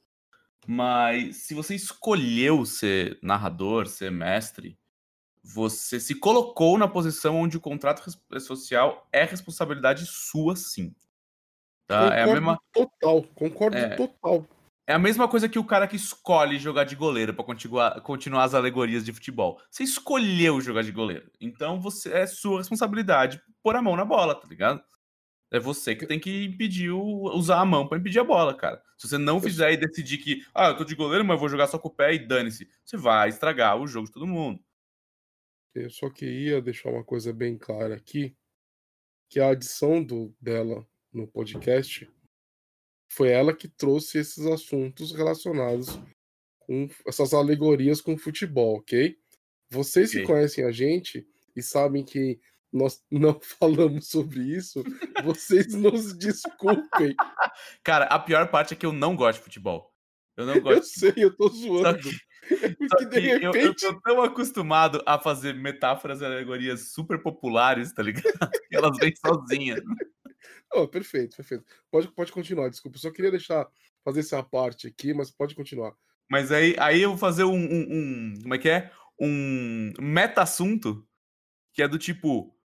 [0.67, 4.77] mas se você escolheu ser narrador, ser mestre,
[5.43, 8.03] você se colocou na posição onde o contrato
[8.39, 10.95] social é responsabilidade sua, sim.
[11.85, 12.03] Tá?
[12.03, 13.95] Concordo é a mesma total, concordo É.
[13.95, 14.47] total.
[14.87, 18.43] é a mesma coisa que o cara que escolhe jogar de goleiro pra continuar, continuar
[18.45, 19.59] as alegorias de futebol.
[19.69, 21.29] Você escolheu jogar de goleiro.
[21.41, 24.81] Então você é sua responsabilidade pôr a mão na bola, tá ligado?
[25.51, 28.81] É você que tem que impedir o, usar a mão pra impedir a bola, cara.
[28.97, 31.49] Se você não fizer e decidir que, ah, eu tô de goleiro, mas eu vou
[31.49, 34.59] jogar só com o pé e dane-se, você vai estragar o jogo de todo mundo.
[35.73, 38.35] Eu só queria deixar uma coisa bem clara aqui,
[39.29, 42.09] que a adição do, dela no podcast
[43.11, 45.99] foi ela que trouxe esses assuntos relacionados
[46.59, 49.17] com essas alegorias com futebol, ok?
[49.69, 50.21] Vocês Ok.
[50.21, 52.39] que conhecem a gente e sabem que
[52.71, 54.83] nós não falamos sobre isso,
[55.23, 57.15] vocês nos desculpem.
[57.83, 59.91] Cara, a pior parte é que eu não gosto de futebol.
[60.37, 60.99] Eu não Eu gosto.
[60.99, 61.99] sei, eu tô Só zoando.
[61.99, 62.17] que, só
[62.89, 63.81] porque de que eu, eu repente.
[63.81, 68.23] tô tão acostumado a fazer metáforas e alegorias super populares, tá ligado?
[68.69, 69.81] Que elas vêm sozinhas.
[70.73, 71.63] Oh, perfeito, perfeito.
[71.91, 72.97] Pode, pode continuar, desculpa.
[72.97, 73.67] Eu só queria deixar
[74.03, 75.93] fazer essa parte aqui, mas pode continuar.
[76.29, 78.91] Mas aí, aí eu vou fazer um, um- um- Como é que é?
[79.19, 81.07] Um meta-assunto
[81.73, 82.55] que é do tipo.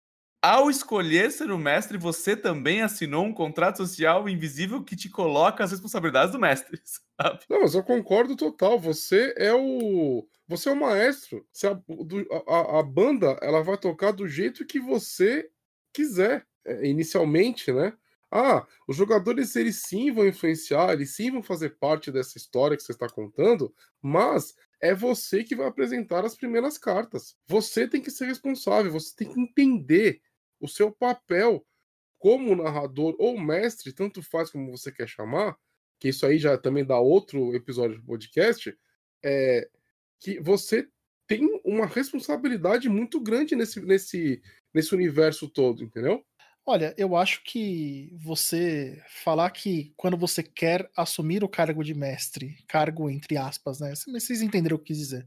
[0.43, 5.65] Ao escolher ser o mestre, você também assinou um contrato social invisível que te coloca
[5.65, 6.81] as responsabilidades do mestre,
[7.21, 7.45] sabe?
[7.49, 8.79] Não, mas eu concordo total.
[8.79, 10.27] Você é o.
[10.47, 11.47] Você é o maestro.
[11.65, 15.49] A- a- a banda ela vai tocar do jeito que você
[15.93, 16.47] quiser.
[16.67, 17.95] É, inicialmente, né?
[18.31, 22.83] Ah, os jogadores eles sim vão influenciar, eles sim vão fazer parte dessa história que
[22.83, 27.35] você está contando, mas é você que vai apresentar as primeiras cartas.
[27.47, 30.21] Você tem que ser responsável, você tem que entender
[30.61, 31.65] o seu papel
[32.19, 35.57] como narrador ou mestre, tanto faz como você quer chamar,
[36.01, 38.77] que isso aí já também dá outro episódio do podcast,
[39.25, 39.69] é
[40.21, 40.89] que você
[41.29, 44.43] tem uma responsabilidade muito grande nesse, nesse,
[44.75, 46.25] nesse universo todo, entendeu?
[46.65, 52.59] Olha, eu acho que você falar que quando você quer assumir o cargo de mestre,
[52.67, 53.95] cargo entre aspas, né?
[53.95, 55.27] Vocês entenderam o que eu quis dizer.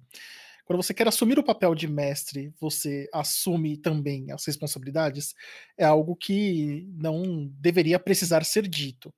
[0.71, 5.36] Quando você quer assumir o papel de mestre, você assume também as responsabilidades,
[5.77, 9.13] é algo que não deveria precisar ser dito.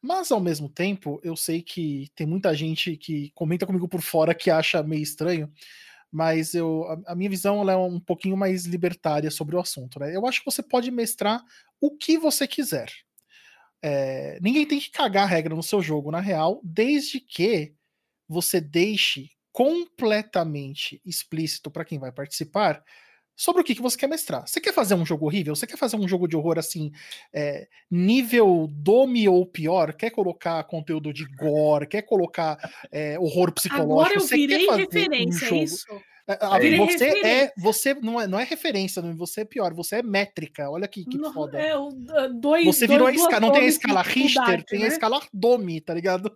[0.00, 4.32] Mas, ao mesmo tempo, eu sei que tem muita gente que comenta comigo por fora
[4.36, 5.52] que acha meio estranho,
[6.12, 9.98] mas eu, a, a minha visão é um pouquinho mais libertária sobre o assunto.
[9.98, 10.14] Né?
[10.14, 11.42] Eu acho que você pode mestrar
[11.80, 12.88] o que você quiser.
[13.82, 17.74] É, ninguém tem que cagar a regra no seu jogo, na real, desde que
[18.28, 22.82] você deixe completamente explícito para quem vai participar
[23.36, 24.46] sobre o que, que você quer mestrar.
[24.46, 25.54] Você quer fazer um jogo horrível?
[25.56, 26.90] Você quer fazer um jogo de horror assim,
[27.32, 29.92] é, nível Dome ou pior?
[29.94, 31.86] Quer colocar conteúdo de gore?
[31.86, 32.58] Quer colocar
[32.92, 33.92] é, horror psicológico?
[33.92, 35.86] Agora eu Você virei referência, um é isso?
[36.26, 40.02] Ah, Virei você é, você não é, não é referência, você é pior, você é
[40.02, 40.70] métrica.
[40.70, 41.60] Olha que, que Não, foda.
[41.60, 41.90] é, uh,
[42.40, 44.84] dois, Você virou a dois- escala, duas não tem a escala Richter, tem né?
[44.86, 46.34] a escala Domi, tá ligado?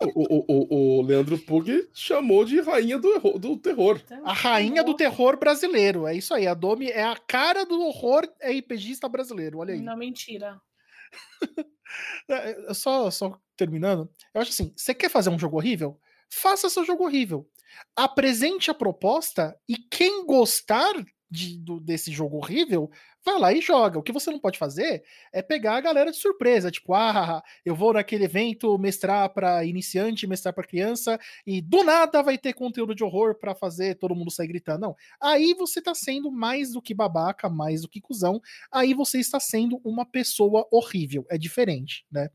[0.00, 4.00] O, o, o, o Leandro Pug chamou de rainha do, do terror.
[4.04, 6.06] Então, A rainha do terror brasileiro.
[6.06, 6.46] É isso aí.
[6.46, 9.58] A Domi é a cara do horror RPGista brasileiro.
[9.58, 9.80] Olha aí.
[9.80, 10.60] Não, mentira.
[12.26, 14.10] É, é, Só, só terminando.
[14.32, 16.00] Eu acho assim: você quer fazer um jogo horrível?
[16.30, 17.46] Faça seu jogo horrível.
[17.94, 20.94] Apresente a proposta e quem gostar
[21.32, 22.90] de- do- desse jogo horrível,
[23.24, 23.98] vai lá e joga.
[23.98, 27.74] O que você não pode fazer é pegar a galera de surpresa, tipo, ah, eu
[27.74, 32.94] vou naquele evento mestrar para iniciante, mestrar para criança, e do nada vai ter conteúdo
[32.94, 34.80] de horror para fazer todo mundo sair gritando.
[34.80, 34.96] Não.
[35.20, 38.40] Aí você tá sendo mais do que babaca, mais do que cuzão.
[38.70, 41.24] Aí você está sendo uma pessoa horrível.
[41.30, 42.28] É diferente, né?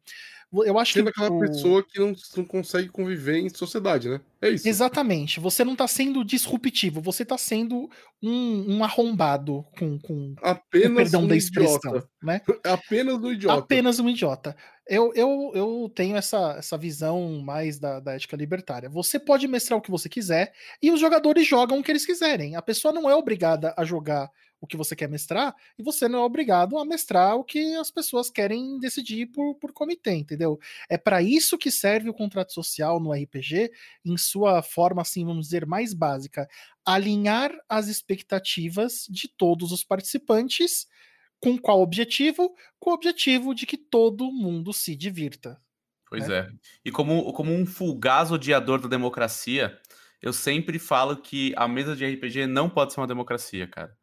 [0.54, 4.22] Eu acho Sendo que aquela pessoa que não, não consegue conviver em sociedade, né?
[4.42, 4.68] É isso.
[4.68, 5.42] Exatamente.
[5.42, 7.90] Você não tá sendo disruptivo, você tá sendo
[8.24, 12.10] um, um arrombado com, com, com Apenas perdão um da expressão, idiota.
[12.24, 12.42] né?
[12.64, 13.60] Apenas um idiota.
[13.60, 14.56] Apenas um idiota.
[14.88, 18.90] Eu, eu, eu tenho essa, essa visão mais da, da ética libertária.
[18.90, 22.56] Você pode mestrar o que você quiser e os jogadores jogam o que eles quiserem.
[22.56, 26.20] A pessoa não é obrigada a jogar o que você quer mestrar e você não
[26.20, 30.60] é obrigado a mestrar o que as pessoas querem decidir por, por comitê, entendeu?
[30.90, 33.72] É para isso que serve o contrato social no RPG,
[34.04, 36.48] em sua forma, assim, vamos dizer, mais básica.
[36.86, 40.88] Alinhar as expectativas de todos os participantes
[41.40, 42.56] com qual objetivo?
[42.80, 45.62] Com o objetivo de que todo mundo se divirta.
[46.10, 46.40] Pois né?
[46.40, 46.50] é.
[46.86, 49.78] E como, como um fulgaz odiador da democracia,
[50.22, 53.96] eu sempre falo que a mesa de RPG não pode ser uma democracia, cara.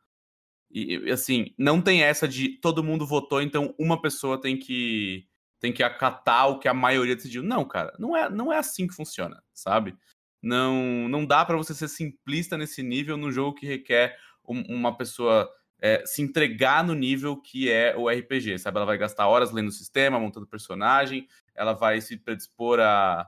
[0.75, 5.25] E, assim, não tem essa de todo mundo votou, então uma pessoa tem que
[5.61, 7.43] tem que acatar o que a maioria decidiu.
[7.43, 9.97] Não, cara, não é, não é assim que funciona, sabe?
[10.43, 14.95] Não, não dá para você ser simplista nesse nível num jogo que requer um, uma
[14.95, 18.77] pessoa é, se entregar no nível que é o RPG, sabe?
[18.77, 23.27] Ela vai gastar horas lendo o sistema, montando personagem, ela vai se predispor a,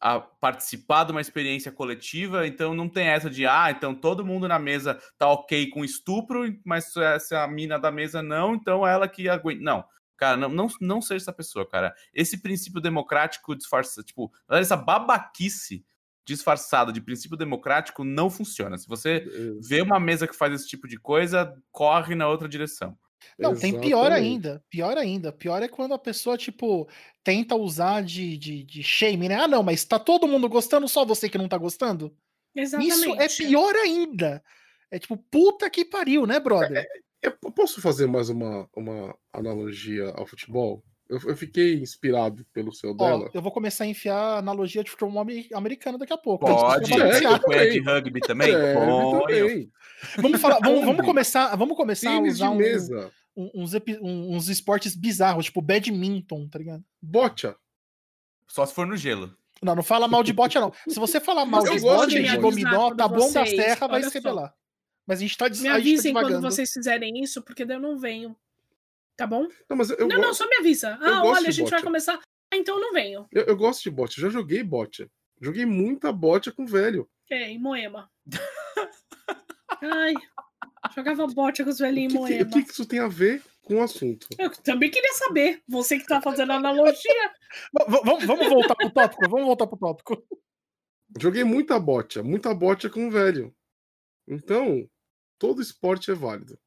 [0.00, 4.48] a participar de uma experiência coletiva, então não tem essa de, ah, então todo mundo
[4.48, 9.06] na mesa tá ok com estupro, mas se a mina da mesa não, então ela
[9.06, 9.62] que aguenta.
[9.62, 9.84] Não,
[10.20, 11.94] Cara, não, não, não seja essa pessoa, cara.
[12.12, 15.82] Esse princípio democrático disfarçado, tipo, essa babaquice
[16.26, 18.76] disfarçada de princípio democrático não funciona.
[18.76, 19.24] Se você
[19.60, 22.98] vê uma mesa que faz esse tipo de coisa, corre na outra direção.
[23.38, 23.80] Não, Exatamente.
[23.80, 24.64] tem pior ainda.
[24.68, 25.32] Pior ainda.
[25.32, 26.88] Pior é quando a pessoa, tipo,
[27.22, 29.36] tenta usar de, de, de shame, né?
[29.36, 32.14] Ah, não, mas tá todo mundo gostando, só você que não tá gostando?
[32.54, 32.94] Exatamente.
[32.94, 34.42] Isso é pior ainda.
[34.90, 36.84] É tipo, puta que pariu, né, brother?
[37.22, 40.82] É, eu posso fazer mais uma, uma analogia ao futebol?
[41.10, 43.28] Eu, eu fiquei inspirado pelo seu dela.
[43.34, 46.46] eu vou começar a enfiar analogia de futebol americano daqui a pouco.
[46.46, 48.54] Pode, é, de rugby também?
[48.54, 49.72] É, também.
[50.18, 55.60] Vamos, falar, vamos, vamos começar, vamos começar a usar um, uns, uns esportes bizarros, tipo
[55.60, 56.84] badminton, tá ligado?
[57.02, 57.56] Bocha.
[58.46, 59.36] Só se for no gelo.
[59.60, 60.72] Não, não fala mal de bocha, não.
[60.88, 64.54] Se você falar mal de bocha de dominó, tá bom da serra, vai se rebelar.
[65.04, 67.98] Mas a gente tá Me avisem tá quando vocês fizerem isso, porque daí eu não
[67.98, 68.36] venho.
[69.20, 69.46] Tá bom?
[69.68, 70.98] Não, mas eu não, não, só me avisa.
[70.98, 72.18] Ah, olha, a gente vai começar.
[72.50, 73.28] Ah, então eu não venho.
[73.30, 75.06] Eu, eu gosto de bot, já joguei bot.
[75.42, 77.06] Joguei muita bot com velho.
[77.30, 78.10] É, em Moema.
[79.82, 80.14] Ai,
[80.94, 82.44] jogava bot com os velhinhos em Moema.
[82.44, 84.26] o que, que isso tem a ver com o assunto?
[84.38, 85.62] Eu também queria saber.
[85.68, 87.30] Você que tá fazendo analogia.
[87.88, 89.28] vamos, vamos voltar pro tópico?
[89.28, 90.26] Vamos voltar pro tópico.
[91.20, 93.54] Joguei muita bot, muita bot com velho.
[94.26, 94.88] Então,
[95.38, 96.58] todo esporte é válido.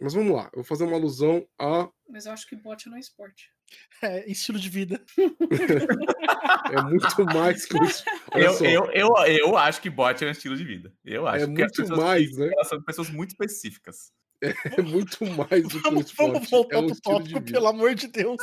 [0.00, 1.88] Mas vamos lá, eu vou fazer uma alusão a.
[2.08, 3.50] Mas eu acho que bote não é esporte.
[4.00, 5.04] É estilo de vida.
[6.72, 8.04] é muito mais que isso.
[8.32, 10.94] Eu, eu, eu, eu, acho que bot é um estilo de vida.
[11.04, 11.44] Eu acho.
[11.44, 12.48] É muito mais, né?
[12.52, 14.12] Elas são pessoas muito específicas.
[14.78, 16.14] É muito mais do que um esporte.
[16.16, 18.38] Vamos voltar é um pro tópico, pelo amor de Deus.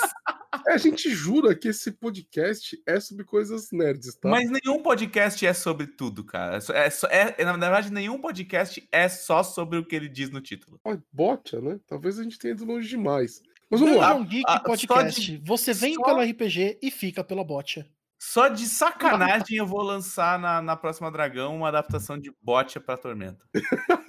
[0.67, 4.29] É, a gente jura que esse podcast é sobre coisas nerds, tá?
[4.29, 6.59] Mas nenhum podcast é sobre tudo, cara.
[6.73, 10.41] É, é, é, na verdade, nenhum podcast é só sobre o que ele diz no
[10.41, 10.79] título.
[10.85, 11.79] Ah, bota, né?
[11.87, 13.41] Talvez a gente tenha ido longe demais.
[13.69, 14.15] Mas vamos lá.
[14.15, 15.21] Um Geek a, Podcast.
[15.21, 16.03] De, Você vem só...
[16.03, 17.87] pelo RPG e fica pela bocha.
[18.17, 22.97] Só de sacanagem eu vou lançar na, na próxima Dragão uma adaptação de bocha pra
[22.97, 23.45] Tormenta.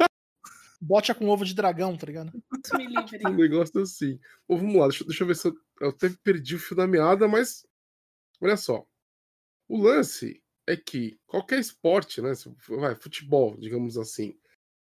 [0.81, 2.33] bote com ovo de dragão, tá ligado?
[2.75, 3.21] Me livre.
[3.27, 4.19] um negócio assim.
[4.49, 7.27] Vamos lá, deixa, deixa, eu ver se eu, eu até perdi o fio da meada,
[7.27, 7.67] mas
[8.41, 8.87] olha só.
[9.69, 12.33] O lance é que qualquer esporte, né?
[12.69, 14.39] Vai, futebol, digamos assim.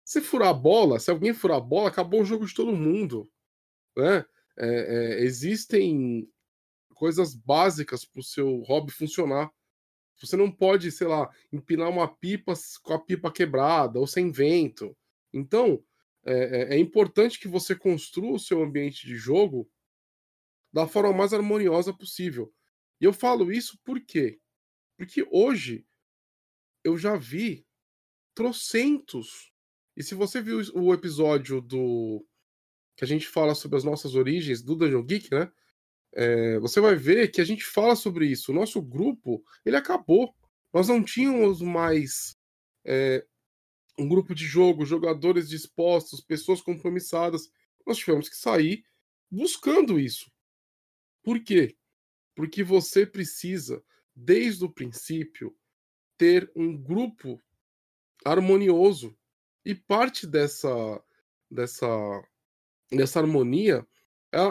[0.04, 3.30] Se furar a bola, se alguém furar a bola, acabou o jogo de todo mundo.
[3.96, 4.24] Né?
[4.56, 6.28] É, é, existem
[6.94, 9.50] coisas básicas para o seu hobby funcionar.
[10.20, 14.96] Você não pode, sei lá, empinar uma pipa com a pipa quebrada ou sem vento.
[15.34, 15.84] Então,
[16.24, 19.68] é, é, importante que você construa o seu ambiente de jogo
[20.72, 22.54] da forma mais harmoniosa possível.
[23.00, 24.40] E eu falo isso por quê?
[24.96, 25.84] Porque hoje
[26.84, 27.66] eu já vi
[28.32, 29.52] trocentos.
[29.96, 32.24] E se você viu o episódio do.
[32.96, 35.52] que a gente fala sobre as nossas origens do Dungeon Geek, né?
[36.12, 38.52] É, você vai ver que a gente fala sobre isso.
[38.52, 40.32] O nosso grupo, ele acabou.
[40.72, 42.36] Nós não tínhamos mais
[42.84, 43.26] é,
[43.98, 47.50] um grupo de jogo, jogadores dispostos, pessoas compromissadas.
[47.86, 48.84] Nós tivemos que sair
[49.30, 50.30] buscando isso.
[51.22, 51.76] Por quê?
[52.34, 53.82] Porque você precisa,
[54.14, 55.56] desde o princípio,
[56.16, 57.40] ter um grupo
[58.24, 59.16] harmonioso.
[59.64, 61.02] E parte dessa,
[61.50, 61.88] dessa,
[62.90, 63.86] dessa harmonia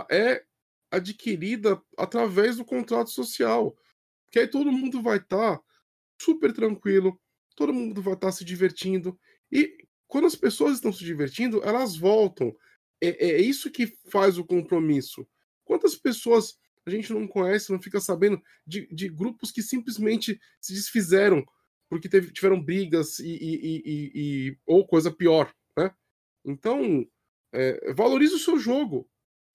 [0.10, 0.44] é
[0.90, 3.76] adquirida através do contrato social.
[4.32, 5.64] Que aí todo mundo vai estar tá
[6.20, 7.20] super tranquilo,
[7.56, 9.20] todo mundo vai estar tá se divertindo.
[9.54, 12.56] E quando as pessoas estão se divertindo, elas voltam.
[13.00, 15.28] É, é isso que faz o compromisso.
[15.64, 20.74] Quantas pessoas a gente não conhece, não fica sabendo de, de grupos que simplesmente se
[20.74, 21.46] desfizeram
[21.90, 25.94] porque teve, tiveram brigas e, e, e, e, ou coisa pior, né?
[26.44, 27.08] Então,
[27.54, 29.08] é, valorize o seu jogo,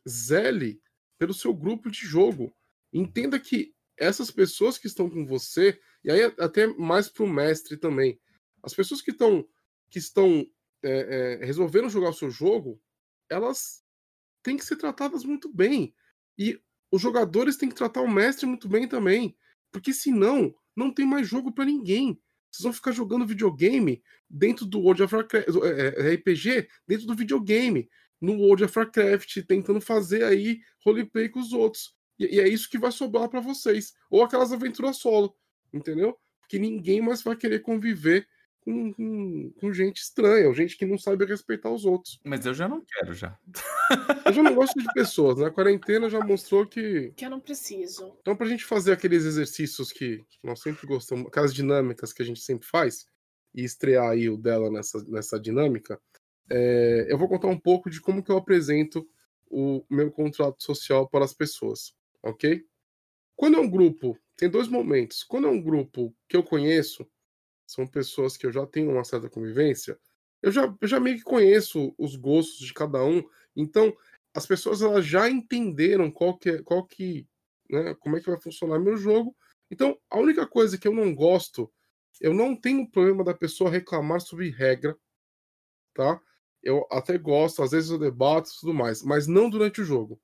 [0.08, 0.80] zele
[1.18, 2.54] pelo seu grupo de jogo,
[2.92, 7.76] entenda que essas pessoas que estão com você, e aí até mais para o mestre
[7.76, 8.20] também,
[8.62, 9.44] as pessoas que estão
[9.90, 10.46] que estão
[10.82, 12.80] é, é, resolvendo jogar o seu jogo,
[13.28, 13.82] elas
[14.42, 15.94] têm que ser tratadas muito bem.
[16.36, 16.60] E
[16.90, 19.36] os jogadores têm que tratar o mestre muito bem também.
[19.70, 22.20] Porque senão, não tem mais jogo para ninguém.
[22.50, 27.14] Vocês vão ficar jogando videogame dentro do World of Warcraft, é, é, RPG dentro do
[27.14, 27.88] videogame,
[28.20, 31.94] no World of Warcraft, tentando fazer aí roleplay com os outros.
[32.18, 33.92] E, e é isso que vai sobrar para vocês.
[34.10, 35.36] Ou aquelas aventuras solo,
[35.72, 36.18] entendeu?
[36.40, 38.26] Porque ninguém mais vai querer conviver
[38.68, 42.20] com, com, com, gente estranha, ou gente que não sabe respeitar os outros.
[42.22, 43.38] Mas eu já não quero, já.
[44.26, 45.46] Eu já não gosto de pessoas, né?
[45.46, 47.10] A quarentena já mostrou que.
[47.16, 48.14] Que eu não preciso.
[48.20, 52.40] Então, pra gente fazer aqueles exercícios que nós sempre gostamos, aquelas dinâmicas que a gente
[52.40, 53.06] sempre faz,
[53.54, 55.98] e estrear aí o dela nessa, nessa dinâmica,
[56.50, 59.08] é, eu vou contar um pouco de como que eu apresento
[59.50, 62.62] o meu contrato social para as pessoas, ok?
[63.34, 65.22] Quando é um grupo, tem dois momentos.
[65.22, 67.08] Quando é um grupo que eu conheço,
[67.68, 69.98] são pessoas que eu já tenho uma certa convivência,
[70.42, 73.22] eu já, eu já meio que conheço os gostos de cada um,
[73.54, 73.94] então
[74.34, 77.28] as pessoas elas já entenderam qual que, é, qual que
[77.70, 79.36] né, como é que vai funcionar meu jogo.
[79.70, 81.70] Então, a única coisa que eu não gosto,
[82.20, 84.96] eu não tenho problema da pessoa reclamar sobre regra,
[85.94, 86.18] tá?
[86.62, 90.20] Eu até gosto, às vezes eu debato e tudo mais, mas não durante o jogo.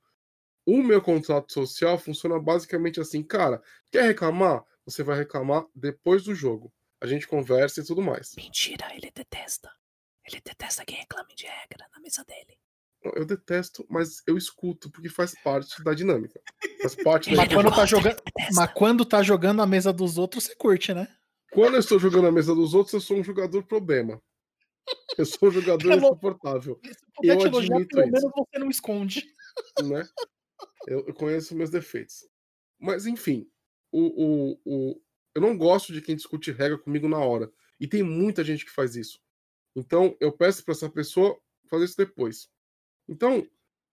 [0.67, 4.65] O meu contrato social funciona basicamente assim, cara, quer reclamar?
[4.87, 6.73] Você vai reclamar depois do jogo
[7.05, 8.35] a gente conversa e tudo mais.
[8.35, 9.71] Mentira, ele detesta.
[10.27, 12.59] Ele detesta quem reclame de regra na mesa dele.
[13.15, 16.41] Eu detesto, mas eu escuto, porque faz parte da dinâmica.
[16.81, 18.23] Faz parte da mas, quando tá jogando,
[18.55, 21.07] mas quando tá jogando a mesa dos outros, você curte, né?
[21.53, 24.21] Quando eu estou jogando a mesa dos outros, eu sou um jogador problema.
[25.19, 26.81] Eu sou um jogador insuportável.
[27.23, 28.13] Eu admito elogiar, pelo isso.
[28.13, 29.25] menos você não esconde.
[29.85, 30.05] Né?
[30.89, 32.27] Eu, eu conheço meus defeitos.
[32.81, 33.49] Mas, enfim,
[33.93, 35.01] o, o, o,
[35.35, 37.51] eu não gosto de quem discute regra comigo na hora.
[37.81, 39.21] E tem muita gente que faz isso.
[39.75, 42.49] Então, eu peço para essa pessoa fazer isso depois.
[43.09, 43.47] Então,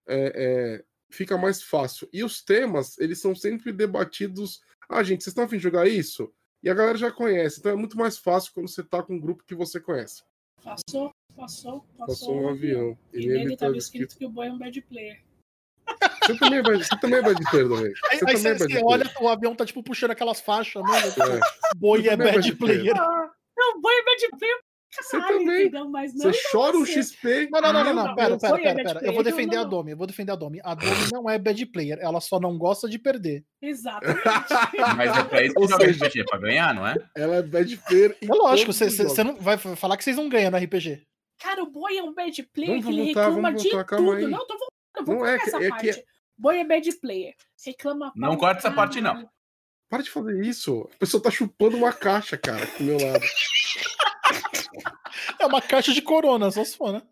[0.06, 2.08] é, é, fica mais fácil.
[2.12, 4.62] E os temas, eles são sempre debatidos.
[4.88, 6.32] Ah, gente, vocês estão afim de jogar isso?
[6.62, 7.58] E a galera já conhece.
[7.58, 10.22] Então é muito mais fácil quando você tá com um grupo que você conhece.
[10.62, 12.06] Passou, passou, passou.
[12.06, 12.96] Passou um avião.
[13.12, 15.24] E, e nele estava escrito que o boy é um bad player.
[16.24, 17.94] Você também vai, você também vai de perda, velho.
[18.10, 20.98] Aí, você, aí você, você olha, o avião tá tipo puxando aquelas faixas, né?
[20.98, 21.76] É.
[21.76, 22.94] Boi é bad player.
[22.94, 24.58] Não, boi é bad player.
[24.94, 25.70] Você também.
[25.90, 27.48] Mas não você chora um XP.
[27.50, 28.14] Não, não, não, não, não.
[28.14, 29.00] Pera, pera, pera, pera.
[29.06, 29.92] Eu vou defender a Domi.
[29.92, 30.60] Eu vou defender a Domi.
[30.62, 31.98] A Domi não é bad player.
[31.98, 33.42] Ela só não gosta de perder.
[33.62, 34.20] Exatamente.
[34.96, 36.94] Mas é pra isso que joga RPG, é pra ganhar, não é?
[37.16, 38.18] Ela é bad player.
[38.20, 41.02] É lógico, você não vai falar que vocês não ganham no RPG.
[41.40, 44.28] Cara, o Boy é um bad player vamos que ele voltar, reclama de voltar, tudo.
[44.28, 44.71] Não, tô voltando.
[45.04, 45.92] Vou não é, essa é parte.
[45.92, 46.04] Que...
[46.36, 47.34] Boy é bad player.
[47.64, 49.28] Reclama Não corta essa parte, não.
[49.88, 50.88] Para de fazer isso.
[50.94, 53.24] A pessoa tá chupando uma caixa, cara, do meu lado.
[55.38, 57.02] É uma caixa de corona, só se for, né?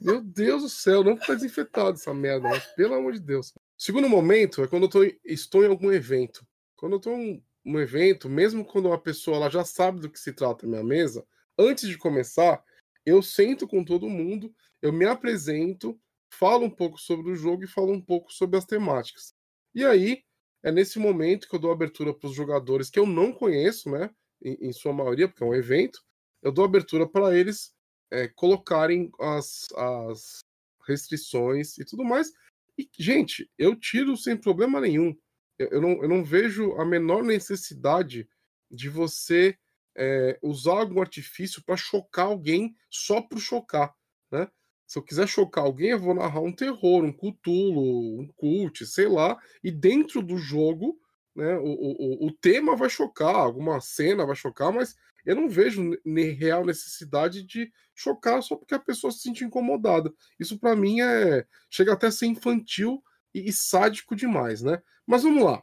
[0.00, 3.52] Meu Deus do céu, não tá desinfetado essa merda, mas pelo amor de Deus.
[3.76, 6.46] Segundo momento é quando eu tô, estou em algum evento.
[6.76, 10.18] Quando eu tô em um evento, mesmo quando uma pessoa ela já sabe do que
[10.18, 11.24] se trata a minha mesa,
[11.58, 12.62] antes de começar,
[13.06, 15.98] eu sento com todo mundo, eu me apresento,
[16.38, 19.34] falo um pouco sobre o jogo e falo um pouco sobre as temáticas.
[19.74, 20.22] E aí,
[20.62, 24.10] é nesse momento que eu dou abertura para os jogadores que eu não conheço, né?
[24.42, 26.02] Em, em, sua maioria, porque é um evento,
[26.42, 27.72] eu dou abertura para eles
[28.10, 30.40] é, colocarem as, as
[30.86, 32.30] restrições e tudo mais.
[32.78, 35.16] E, gente, eu tiro sem problema nenhum.
[35.58, 38.28] Eu, eu, não, eu não vejo a menor necessidade
[38.70, 39.56] de você
[39.96, 43.94] é, usar algum artifício para chocar alguém só por chocar,
[44.30, 44.50] né?
[44.86, 49.08] Se eu quiser chocar alguém, eu vou narrar um terror, um cutulo, um cult, sei
[49.08, 50.98] lá, e dentro do jogo,
[51.34, 55.96] né, o, o, o tema vai chocar, alguma cena vai chocar, mas eu não vejo
[56.38, 60.12] real necessidade de chocar só porque a pessoa se sente incomodada.
[60.38, 63.02] Isso para mim é chega até a ser infantil
[63.34, 64.82] e, e, sádico demais, né?
[65.06, 65.62] Mas vamos lá.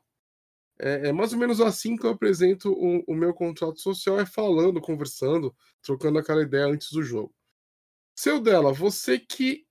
[0.79, 4.25] É, é, mais ou menos assim que eu apresento o, o meu contrato social, é
[4.25, 7.33] falando, conversando, trocando aquela ideia antes do jogo.
[8.15, 9.65] Seu dela, você que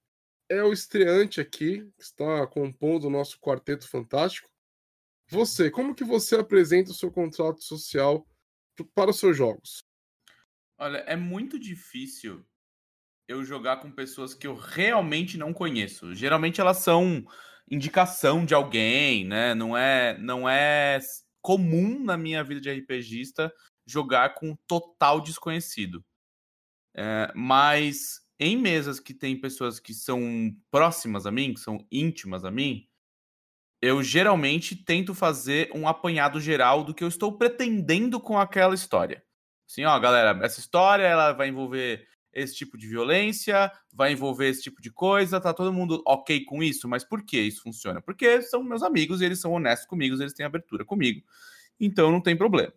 [0.48, 4.50] é o estreante aqui, está compondo o nosso quarteto fantástico.
[5.28, 8.26] Você, como que você apresenta o seu contrato social
[8.94, 9.84] para os seus jogos?
[10.76, 12.44] Olha, é muito difícil
[13.28, 16.12] eu jogar com pessoas que eu realmente não conheço.
[16.14, 17.24] Geralmente elas são
[17.70, 19.54] indicação de alguém, né?
[19.54, 20.98] Não é, não é
[21.40, 23.52] comum na minha vida de RPGista
[23.86, 26.04] jogar com total desconhecido.
[26.94, 32.42] É, mas em mesas que tem pessoas que são próximas a mim, que são íntimas
[32.42, 32.88] a mim,
[33.82, 39.22] eu geralmente tento fazer um apanhado geral do que eu estou pretendendo com aquela história.
[39.68, 44.62] Assim, ó, galera, essa história ela vai envolver esse tipo de violência, vai envolver esse
[44.62, 48.00] tipo de coisa, tá todo mundo ok com isso, mas por que isso funciona?
[48.00, 51.22] Porque são meus amigos eles são honestos comigo, eles têm abertura comigo.
[51.78, 52.72] Então não tem problema.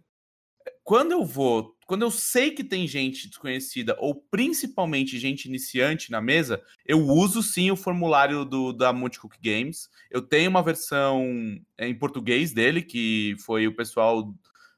[0.84, 6.22] Quando eu vou, quando eu sei que tem gente desconhecida ou principalmente gente iniciante na
[6.22, 9.90] mesa, eu uso sim o formulário do da Multicook Games.
[10.10, 14.34] Eu tenho uma versão é, em português dele que foi o pessoal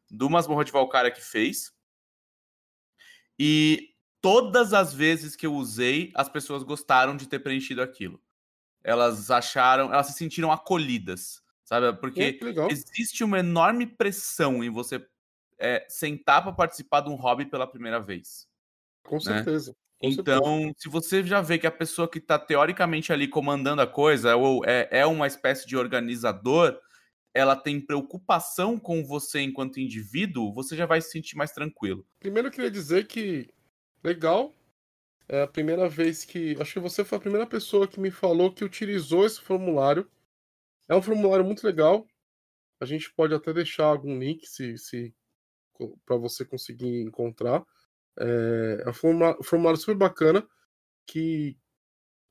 [0.09, 1.73] do Masmorra de Valkyria que fez.
[3.37, 3.89] E
[4.21, 8.21] todas as vezes que eu usei, as pessoas gostaram de ter preenchido aquilo.
[8.83, 11.97] Elas acharam, elas se sentiram acolhidas, sabe?
[11.99, 15.03] Porque é, existe uma enorme pressão em você
[15.59, 18.47] é, sentar para participar de um hobby pela primeira vez.
[19.03, 19.21] Com né?
[19.21, 19.75] certeza.
[19.99, 20.73] Com então, certeza.
[20.77, 24.63] se você já vê que a pessoa que está teoricamente ali comandando a coisa ou
[24.65, 26.77] é, é uma espécie de organizador,
[27.33, 32.05] ela tem preocupação com você enquanto indivíduo, você já vai se sentir mais tranquilo.
[32.19, 33.49] Primeiro eu queria dizer que
[34.03, 34.55] legal.
[35.27, 36.55] É a primeira vez que.
[36.61, 40.09] Acho que você foi a primeira pessoa que me falou que utilizou esse formulário.
[40.87, 42.07] É um formulário muito legal.
[42.79, 45.13] A gente pode até deixar algum link se, se
[46.05, 47.65] para você conseguir encontrar.
[48.17, 48.93] É, é um
[49.43, 50.47] formulário, super bacana
[51.05, 51.57] que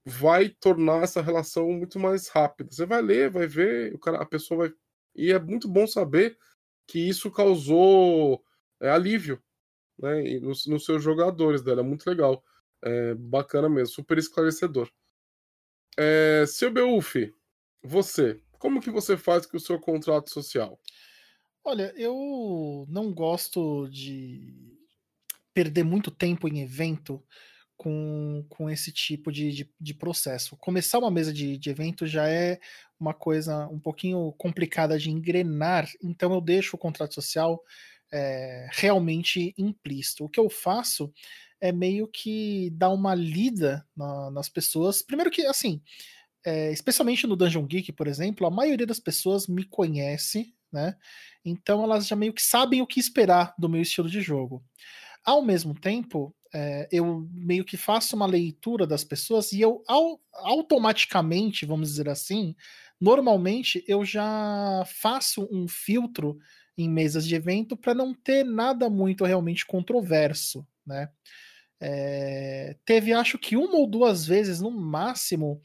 [0.05, 2.70] vai tornar essa relação muito mais rápida.
[2.70, 4.74] Você vai ler, vai ver, o cara, a pessoa vai.
[5.14, 6.36] E é muito bom saber
[6.86, 8.45] que isso causou
[8.80, 9.42] é, alívio
[9.99, 11.80] né, nos, nos, seus jogadores dela.
[11.80, 12.42] É muito legal.
[12.82, 14.90] É, bacana mesmo, super esclarecedor.
[15.97, 17.32] É, seu Beuf,
[17.82, 20.78] você, como que você faz com o seu contrato social?
[21.66, 24.54] Olha, eu não gosto de
[25.54, 27.24] perder muito tempo em evento
[27.74, 30.58] com, com esse tipo de, de, de processo.
[30.58, 32.60] Começar uma mesa de, de evento já é
[33.00, 37.58] uma coisa um pouquinho complicada de engrenar, então eu deixo o contrato social
[38.12, 40.26] é, realmente implícito.
[40.26, 41.10] O que eu faço
[41.60, 45.00] é meio que dar uma lida na, nas pessoas.
[45.00, 45.80] Primeiro que, assim,
[46.44, 50.96] é, especialmente no Dungeon Geek, por exemplo, a maioria das pessoas me conhece né?
[51.44, 54.62] Então elas já meio que sabem o que esperar do meu estilo de jogo.
[55.24, 60.20] Ao mesmo tempo, é, eu meio que faço uma leitura das pessoas e eu ao,
[60.34, 62.54] automaticamente, vamos dizer assim,
[63.00, 66.38] normalmente eu já faço um filtro
[66.76, 71.08] em mesas de evento para não ter nada muito realmente controverso, né?
[71.80, 75.60] É, teve acho que uma ou duas vezes no máximo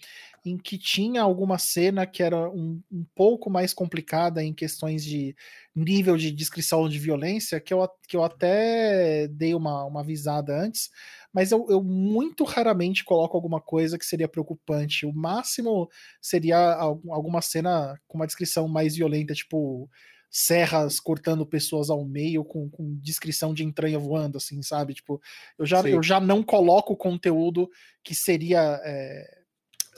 [0.45, 5.35] em que tinha alguma cena que era um, um, pouco mais complicada em questões de
[5.75, 10.89] nível de descrição de violência, que eu, que eu até dei uma, uma avisada antes,
[11.33, 15.05] mas eu, eu muito raramente coloco alguma coisa que seria preocupante.
[15.05, 15.89] O máximo
[16.21, 19.89] seria alguma cena com uma descrição mais violenta, tipo
[20.29, 24.93] serras cortando pessoas ao meio com, com descrição de entranha voando, assim, sabe?
[24.93, 25.19] Tipo,
[25.57, 27.69] eu já, eu já não coloco conteúdo
[28.03, 29.38] que seria é,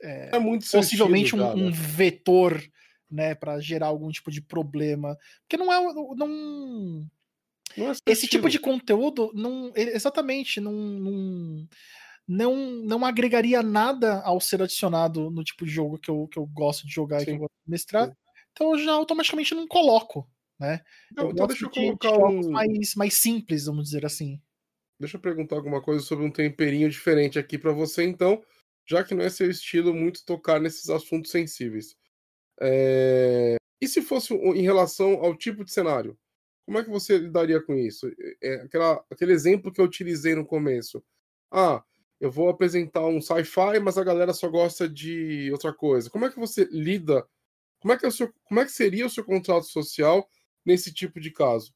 [0.01, 2.61] é, é muito possivelmente sentido, um, um, vetor
[3.09, 5.17] né, para gerar algum tipo de problema.
[5.41, 5.93] Porque não é.
[6.15, 7.07] Não,
[7.77, 9.71] não é esse tipo de conteúdo não.
[9.75, 11.67] Exatamente, não, não,
[12.27, 16.45] não, não agregaria nada ao ser adicionado no tipo de jogo que eu, que eu
[16.45, 17.23] gosto de jogar Sim.
[17.23, 18.07] e que eu gosto de mestrar.
[18.07, 18.15] Sim.
[18.51, 20.29] Então eu já automaticamente não coloco.
[20.59, 20.79] Né?
[21.15, 22.51] Não, eu então deixa eu colocar de um...
[22.51, 24.39] mais, mais simples, vamos dizer assim.
[24.99, 28.41] Deixa eu perguntar alguma coisa sobre um temperinho diferente aqui para você, então
[28.85, 31.95] já que não é seu estilo muito tocar nesses assuntos sensíveis.
[32.59, 33.55] É...
[33.81, 36.17] E se fosse em relação ao tipo de cenário?
[36.65, 38.11] Como é que você lidaria com isso?
[38.41, 41.03] É aquela, aquele exemplo que eu utilizei no começo.
[41.51, 41.83] Ah,
[42.19, 46.09] eu vou apresentar um sci-fi, mas a galera só gosta de outra coisa.
[46.09, 47.27] Como é que você lida?
[47.79, 50.29] Como é que, é seu, como é que seria o seu contrato social
[50.63, 51.73] nesse tipo de caso?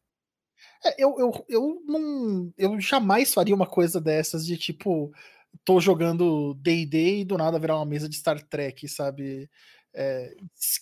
[0.83, 5.11] É, eu, eu, eu, não, eu jamais faria uma coisa dessas de tipo
[5.63, 9.49] tô jogando D&D e do nada virar uma mesa de Star Trek, sabe?
[9.93, 10.35] É,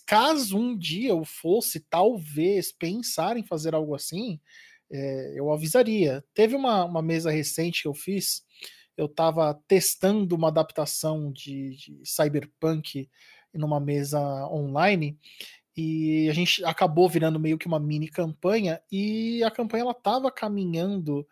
[0.06, 4.40] caso um dia eu fosse talvez pensar em fazer algo assim,
[4.90, 6.24] é, eu avisaria.
[6.34, 8.42] Teve uma, uma mesa recente que eu fiz,
[8.96, 13.08] eu estava testando uma adaptação de, de Cyberpunk
[13.52, 15.18] numa mesa online
[15.76, 20.30] e a gente acabou virando meio que uma mini campanha e a campanha ela estava
[20.30, 21.26] caminhando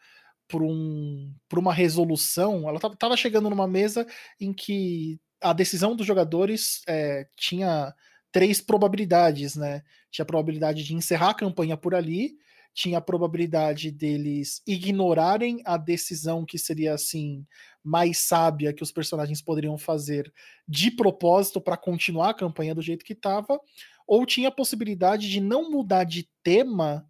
[0.52, 4.06] por, um, uma resolução, ela estava chegando numa mesa
[4.38, 7.94] em que a decisão dos jogadores é, tinha
[8.30, 9.82] três probabilidades, né?
[10.10, 12.34] Tinha a probabilidade de encerrar a campanha por ali,
[12.74, 17.46] tinha a probabilidade deles ignorarem a decisão que seria assim
[17.82, 20.30] mais sábia que os personagens poderiam fazer
[20.68, 23.58] de propósito para continuar a campanha do jeito que estava,
[24.06, 27.06] ou tinha a possibilidade de não mudar de tema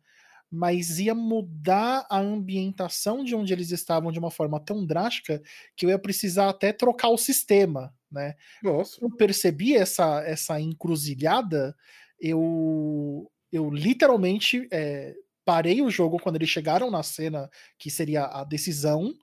[0.53, 5.41] mas ia mudar a ambientação de onde eles estavam de uma forma tão drástica
[5.75, 8.35] que eu ia precisar até trocar o sistema, né?
[8.63, 8.99] Nossa.
[9.01, 11.75] Eu percebi essa, essa encruzilhada,
[12.21, 17.49] eu, eu literalmente é, parei o jogo quando eles chegaram na cena
[17.79, 19.15] que seria a decisão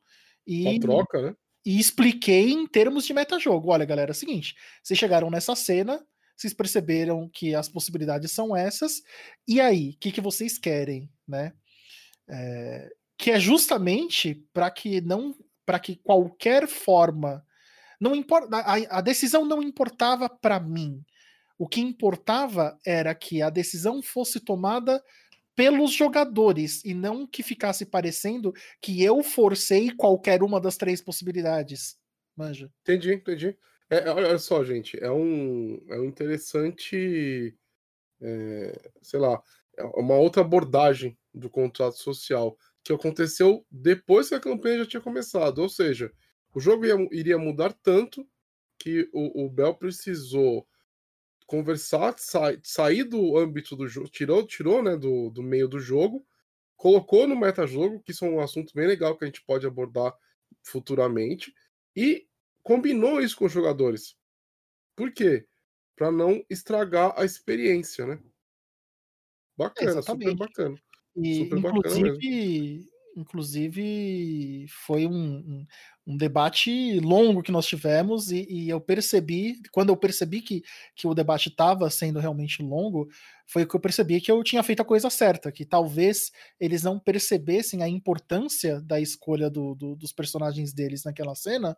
[0.48, 1.36] e A troca, né?
[1.64, 3.72] e expliquei em termos de metajogo.
[3.72, 6.04] Olha, galera, é o seguinte: vocês chegaram nessa cena,
[6.36, 9.04] vocês perceberam que as possibilidades são essas,
[9.48, 11.54] e aí, o que, que vocês querem, né?
[12.28, 17.46] É, que é justamente para que não, para que qualquer forma,
[18.00, 21.04] não importa, a, a decisão não importava para mim.
[21.58, 25.04] O que importava era que a decisão fosse tomada
[25.56, 31.98] pelos jogadores e não que ficasse parecendo que eu forcei qualquer uma das três possibilidades.
[32.34, 32.72] Manja.
[32.82, 33.58] Entendi, entendi.
[33.90, 37.54] É, é, olha só, gente, é um, é um interessante,
[38.22, 39.42] é, sei lá,
[39.96, 45.60] uma outra abordagem do contrato social que aconteceu depois que a campanha já tinha começado.
[45.60, 46.12] Ou seja,
[46.54, 48.28] o jogo ia, iria mudar tanto
[48.78, 50.68] que o, o Bell precisou
[51.46, 56.26] conversar, sa sair do âmbito do jogo, tirou, tirou né, do, do meio do jogo,
[56.78, 60.14] colocou no metajogo, que isso é um assunto bem legal que a gente pode abordar
[60.64, 61.54] futuramente,
[61.96, 62.28] e
[62.62, 64.16] combinou isso com os jogadores.
[64.96, 65.48] Por quê?
[65.96, 68.20] Para não estragar a experiência, né?
[69.60, 70.32] Bacana, Exatamente.
[70.32, 70.78] super bacana.
[71.18, 72.26] E, Super bacana mesmo.
[73.16, 75.66] Inclusive, foi um, um,
[76.08, 80.62] um debate longo que nós tivemos, e, e eu percebi, quando eu percebi que,
[80.96, 83.08] que o debate estava sendo realmente longo,
[83.48, 87.00] foi que eu percebi que eu tinha feito a coisa certa, que talvez eles não
[87.00, 91.76] percebessem a importância da escolha do, do- dos personagens deles naquela cena,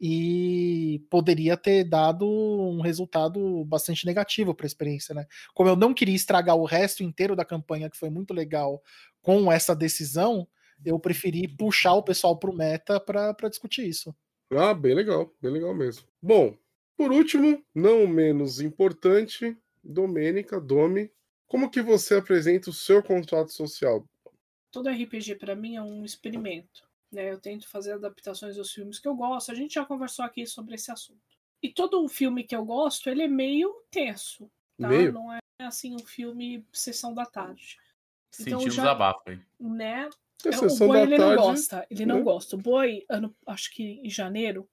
[0.00, 5.26] e poderia ter dado um resultado bastante negativo para a experiência, né?
[5.54, 8.82] Como eu não queria estragar o resto inteiro da campanha, que foi muito legal,
[9.20, 10.48] com essa decisão,
[10.84, 14.14] eu preferi puxar o pessoal pro meta para discutir isso.
[14.52, 16.06] Ah, bem legal, bem legal mesmo.
[16.20, 16.56] Bom,
[16.96, 21.10] por último, não menos importante, Domênica, Domi,
[21.46, 24.04] como que você apresenta o seu contrato social?
[24.70, 26.88] todo RPG para mim é um experimento.
[27.12, 27.30] Né?
[27.30, 29.52] Eu tento fazer adaptações dos filmes que eu gosto.
[29.52, 31.20] A gente já conversou aqui sobre esse assunto.
[31.62, 34.50] E todo o filme que eu gosto, ele é meio tenso.
[34.80, 34.88] Tá?
[34.88, 35.12] Meio?
[35.12, 37.76] Não é assim um filme sessão da tarde.
[38.40, 39.38] Então Sentimos já- abafo aí.
[39.60, 40.08] Né?
[40.48, 41.86] A o Boi ele tarde, não gosta.
[41.90, 42.22] Ele não né?
[42.22, 42.56] gosta.
[42.56, 44.68] O Boi, ano, acho que em janeiro,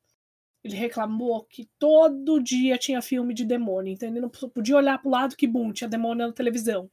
[0.63, 3.93] ele reclamou que todo dia tinha filme de demônio.
[3.93, 6.89] Então ele não podia olhar pro lado que bum, tinha demônio na televisão.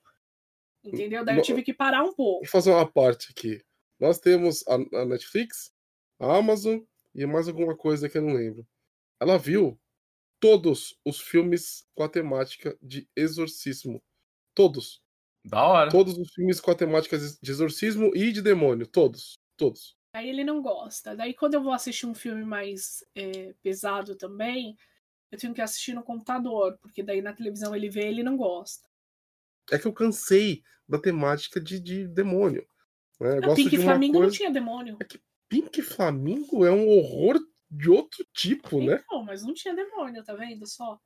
[0.85, 1.25] Entendeu?
[1.25, 2.45] Daí eu tive que parar um pouco.
[2.45, 3.61] Vou fazer uma parte aqui.
[3.99, 5.73] Nós temos a, a Netflix,
[6.21, 6.79] a Amazon
[7.15, 8.67] e mais alguma coisa que eu não lembro.
[9.21, 9.81] Ela viu
[10.39, 14.03] todos os filmes com a temática de exorcismo.
[14.55, 15.03] Todos.
[15.47, 15.91] Da hora.
[15.91, 18.87] Todos os filmes com a temática de exorcismo e de demônio.
[18.87, 19.39] Todos.
[19.57, 19.97] Todos.
[20.13, 21.15] Aí ele não gosta.
[21.15, 24.77] Daí quando eu vou assistir um filme mais é, pesado também,
[25.31, 28.37] eu tenho que assistir no computador, porque daí na televisão ele vê e ele não
[28.37, 28.89] gosta.
[29.71, 32.67] É que eu cansei da temática de, de demônio.
[33.21, 33.35] né?
[33.35, 34.37] Eu A gosto Pink de uma Flamingo não coisa.
[34.37, 34.99] tinha demônio.
[35.49, 37.39] Pink Flamingo é um horror
[37.71, 39.03] de outro tipo, né?
[39.05, 40.99] Então, mas não tinha demônio, tá vendo só?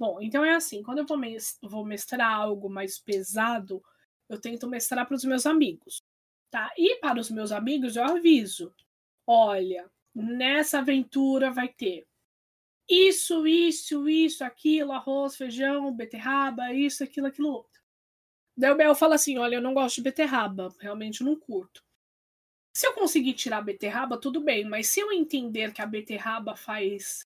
[0.00, 3.84] Bom, então é assim, quando eu vou, mes- vou mestrar algo mais pesado,
[4.30, 6.02] eu tento mestrar para os meus amigos,
[6.50, 6.72] tá?
[6.78, 8.74] E para os meus amigos eu aviso,
[9.26, 12.06] olha, nessa aventura vai ter
[12.88, 17.80] isso, isso, isso, aquilo, arroz, feijão, beterraba, isso, aquilo, aquilo outro.
[18.56, 21.82] Daí o Bel fala assim, olha, eu não gosto de beterraba, realmente não curto.
[22.74, 26.56] Se eu conseguir tirar a beterraba, tudo bem, mas se eu entender que a beterraba
[26.56, 27.26] faz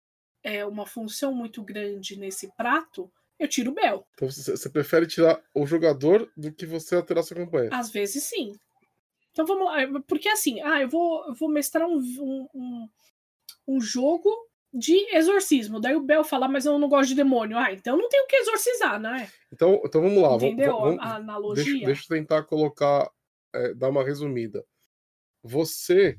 [0.47, 4.07] é, uma função muito grande nesse prato, eu tiro o Bel.
[4.15, 7.71] Então você prefere tirar o jogador do que você alterar sua campanha.
[7.73, 8.55] Às vezes sim.
[9.33, 10.01] Então vamos lá.
[10.07, 11.99] Porque assim, ah, eu vou, eu vou mestrar um,
[12.55, 12.89] um,
[13.67, 14.31] um, jogo
[14.73, 15.81] de exorcismo.
[15.81, 17.59] Daí o Bel fala, mas eu não gosto de demônio.
[17.59, 19.29] Ah, então não tem o que exorcizar, né?
[19.53, 20.29] Então, então vamos lá.
[20.29, 21.65] vamos- Entendeu vamos- a analogia?
[21.65, 23.11] deixa, deixa eu tentar colocar,
[23.53, 24.65] é, dar uma resumida.
[25.43, 26.17] Você,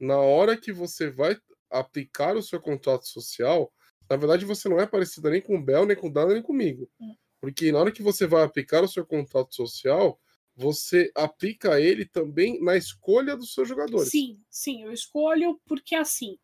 [0.00, 1.36] na hora que você vai
[1.70, 3.72] aplicar o seu contrato social,
[4.08, 6.42] na verdade você não é parecida nem com o Bel, nem com o Dana, nem
[6.42, 6.88] comigo.
[7.00, 7.14] Hum.
[7.40, 10.18] Porque na hora que você vai aplicar o seu contrato social,
[10.56, 14.10] você aplica ele também na escolha dos seus jogadores.
[14.10, 16.36] Sim, sim, eu escolho porque assim.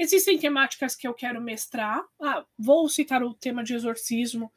[0.00, 2.06] Existem temáticas que eu quero mestrar.
[2.22, 4.50] Ah, vou citar o tema de exorcismo.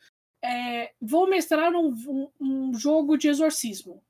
[0.43, 4.03] É, vou mestrar um, um- um jogo de exorcismo.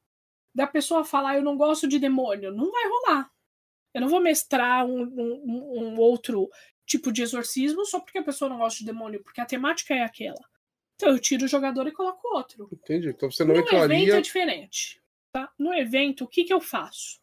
[0.54, 2.52] Da pessoa falar, eu não gosto de demônio.
[2.54, 3.32] Não vai rolar.
[3.94, 6.50] Eu não vou mestrar um, um- um- outro
[6.86, 10.04] tipo de exorcismo só porque a pessoa não gosta de demônio, porque a temática é
[10.04, 10.40] aquela.
[10.96, 12.70] Então eu tiro o jogador e coloco outro.
[12.72, 13.10] Entendi.
[13.10, 14.18] Então você não No evento entraria.
[14.18, 15.02] é diferente.
[15.34, 15.52] Tá?
[15.58, 17.20] No evento, o que, que eu faço?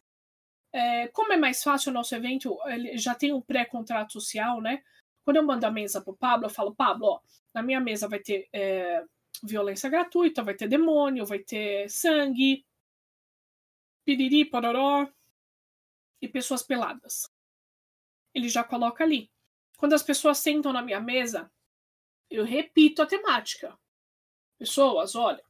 [0.73, 4.83] É, como é mais fácil o nosso evento, ele já tem um pré-contrato social, né?
[5.25, 7.19] Quando eu mando a mesa pro Pablo, eu falo, Pablo, ó,
[7.53, 9.03] na minha mesa vai ter é,
[9.43, 12.65] violência gratuita, vai ter demônio, vai ter sangue.
[14.05, 15.07] piriri, pororó
[16.21, 17.29] e pessoas peladas.
[18.33, 19.29] Ele já coloca ali.
[19.77, 21.51] Quando as pessoas sentam na minha mesa,
[22.29, 23.77] eu repito a temática.
[24.57, 25.43] Pessoas, olha,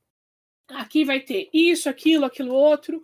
[0.67, 3.01] aqui vai ter isso, aquilo, aquilo outro.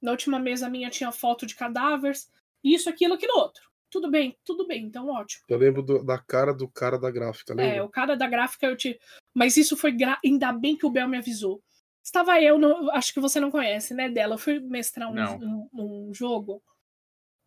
[0.00, 2.30] Na última mesa minha tinha foto de cadáveres,
[2.62, 3.66] isso, aquilo, aquilo outro.
[3.88, 5.44] Tudo bem, tudo bem, então ótimo.
[5.48, 7.84] Eu lembro do- da cara do cara da gráfica, É, lembra?
[7.84, 9.00] o cara da gráfica eu te.
[9.32, 9.92] Mas isso foi.
[9.92, 10.18] Gra...
[10.24, 11.62] Ainda bem que o Bel me avisou.
[12.04, 12.90] Estava eu, no...
[12.90, 14.34] acho que você não conhece, né, dela?
[14.34, 16.62] Eu fui mestrar um, um, um jogo.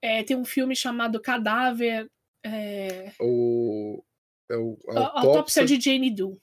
[0.01, 2.09] É, tem um filme chamado Cadáver.
[2.43, 3.11] É...
[3.19, 4.03] O,
[4.49, 5.19] é o, autópsia.
[5.29, 6.39] Autópsia de Jane Doe.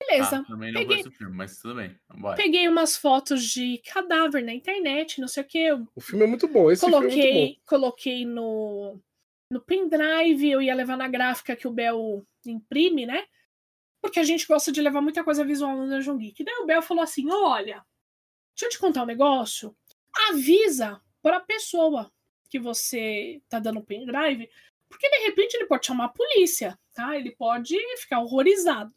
[0.00, 0.38] Beleza.
[0.38, 1.98] Ah, também não peguei- o filme, mas tudo bem.
[2.08, 2.36] Vai.
[2.36, 5.72] Peguei umas fotos de cadáver na internet, não sei o que.
[5.94, 6.70] O filme é muito bom.
[6.70, 7.20] Esse filme é muito bom.
[7.22, 9.00] coloquei, coloquei no,
[9.52, 13.26] no pendrive, eu ia levar na gráfica que o Bel imprime, né?
[14.00, 16.42] Porque a gente gosta de levar muita coisa visual no Dungeon Geek.
[16.42, 17.84] Daí o Bel falou assim: olha,
[18.56, 19.76] deixa eu te contar um negócio.
[20.30, 22.10] Avisa pra pessoa
[22.50, 24.50] que você tá dando pendrive,
[24.88, 27.16] porque de repente ele pode chamar a polícia, tá?
[27.16, 28.92] Ele pode ficar horrorizado.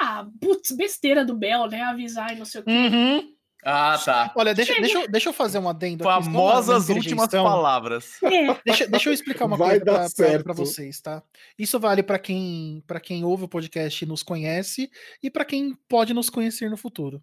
[0.00, 1.82] Ah, putz, besteira do Bel, né?
[1.82, 2.70] Avisar e não sei o quê.
[2.70, 3.36] Uhum.
[3.64, 4.32] Ah, tá.
[4.36, 4.82] Olha, deixa, Chega.
[4.84, 8.22] deixa, eu, deixa eu fazer um adendo Famosas últimas palavras.
[8.22, 11.20] É, Deixa, deixa eu explicar uma Vai coisa pra vocês, tá?
[11.58, 14.88] Isso vale pra quem, pra quem ouve o podcast e nos conhece
[15.20, 17.20] e pra quem pode nos conhecer no futuro.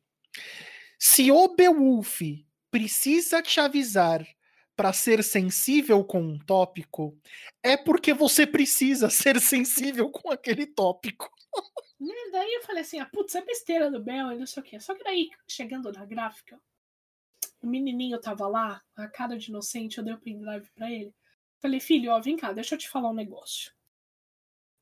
[1.00, 2.22] Se o Beowulf
[2.74, 4.28] precisa te avisar
[4.76, 7.16] pra ser sensível com um tópico,
[7.62, 11.30] é porque você precisa ser sensível com aquele tópico.
[12.00, 12.16] Né?
[12.32, 14.80] Daí eu falei assim, ah, putz, é besteira do Bel e não sei o quê.
[14.80, 16.60] Só que daí, chegando na gráfica,
[17.62, 21.14] o menininho tava lá, a cara de inocente, eu dei o pendrive pra ele.
[21.62, 23.72] Falei, filho, ó, vem cá, deixa eu te falar um negócio.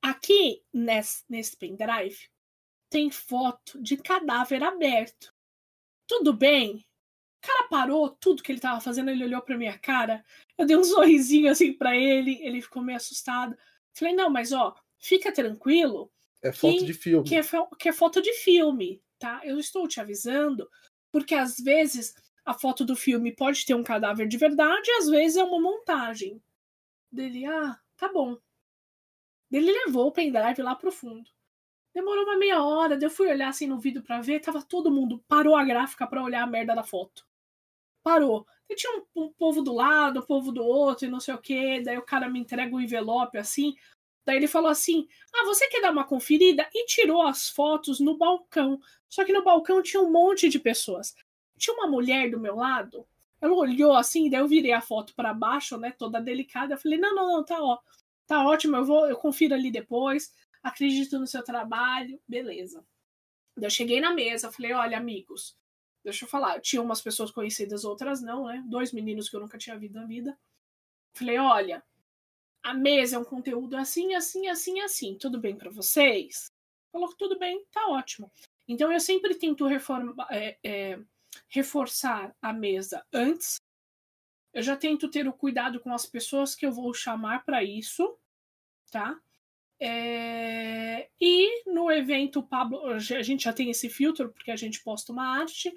[0.01, 2.29] Aqui, nesse, nesse pendrive,
[2.89, 5.33] tem foto de cadáver aberto.
[6.07, 6.85] Tudo bem?
[7.43, 10.23] O cara parou tudo que ele tava fazendo, ele olhou pra minha cara,
[10.57, 13.57] eu dei um sorrisinho assim pra ele, ele ficou meio assustado.
[13.93, 16.11] Falei, não, mas ó, fica tranquilo,
[16.43, 17.27] É foto que- de filme.
[17.27, 17.41] que é,
[17.79, 19.41] que é foto de filme, tá?
[19.43, 20.69] Eu estou te avisando,
[21.11, 22.13] porque às vezes
[22.45, 25.59] a foto do filme pode ter um cadáver de verdade e às vezes é uma
[25.59, 26.39] montagem.
[27.11, 28.37] Dele, ah, tá bom.
[29.51, 31.29] Ele levou o pendrive lá pro fundo.
[31.93, 34.89] Demorou uma meia hora, daí eu fui olhar assim no vídeo pra ver, tava todo
[34.91, 37.27] mundo, parou a gráfica pra olhar a merda da foto.
[38.03, 38.45] Parou.
[38.69, 41.37] E tinha um, um povo do lado, um povo do outro e não sei o
[41.37, 43.75] que, daí o cara me entrega um envelope assim,
[44.25, 46.67] Daí ele falou assim: Ah, você quer dar uma conferida?
[46.73, 48.79] E tirou as fotos no balcão.
[49.09, 51.15] Só que no balcão tinha um monte de pessoas.
[51.57, 53.05] Tinha uma mulher do meu lado.
[53.39, 55.91] Ela olhou assim, daí eu virei a foto para baixo, né?
[55.91, 56.75] Toda delicada.
[56.75, 57.79] Eu falei: Não, não, não, tá, ó,
[58.27, 58.77] tá ótimo.
[58.77, 60.31] Eu vou, eu confiro ali depois.
[60.63, 62.85] Acredito no seu trabalho, beleza.
[63.57, 65.57] Daí eu cheguei na mesa, falei: Olha, amigos,
[66.03, 66.59] deixa eu falar.
[66.61, 68.63] Tinha umas pessoas conhecidas, outras não, né?
[68.67, 70.37] Dois meninos que eu nunca tinha visto na vida.
[71.13, 71.83] Falei: Olha,
[72.63, 75.17] a mesa é um conteúdo assim, assim, assim, assim.
[75.17, 76.51] Tudo bem para vocês?
[76.91, 78.31] Falou tudo bem, tá ótimo.
[78.67, 80.99] Então eu sempre tento reforma- é, é,
[81.47, 83.59] reforçar a mesa antes.
[84.53, 88.17] Eu já tento ter o cuidado com as pessoas que eu vou chamar para isso,
[88.91, 89.17] tá?
[89.79, 95.11] É, E no evento, Pablo, a gente já tem esse filtro, porque a gente posta
[95.11, 95.73] uma arte.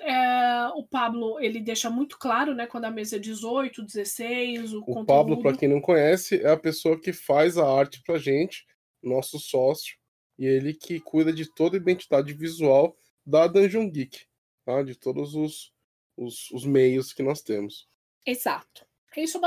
[0.00, 4.80] É, o Pablo, ele deixa muito claro, né, quando a mesa é 18, 16, o,
[4.80, 5.06] O conteúdo.
[5.06, 8.66] Pablo, para quem não conhece, é a pessoa que faz a arte pra gente,
[9.02, 9.96] nosso sócio,
[10.38, 14.26] e ele que cuida de toda a identidade visual da Dungeon Geek,
[14.64, 14.82] tá?
[14.82, 15.72] de todos os,
[16.16, 17.88] os, os meios que nós temos.
[18.26, 18.86] Exato.
[19.16, 19.40] É isso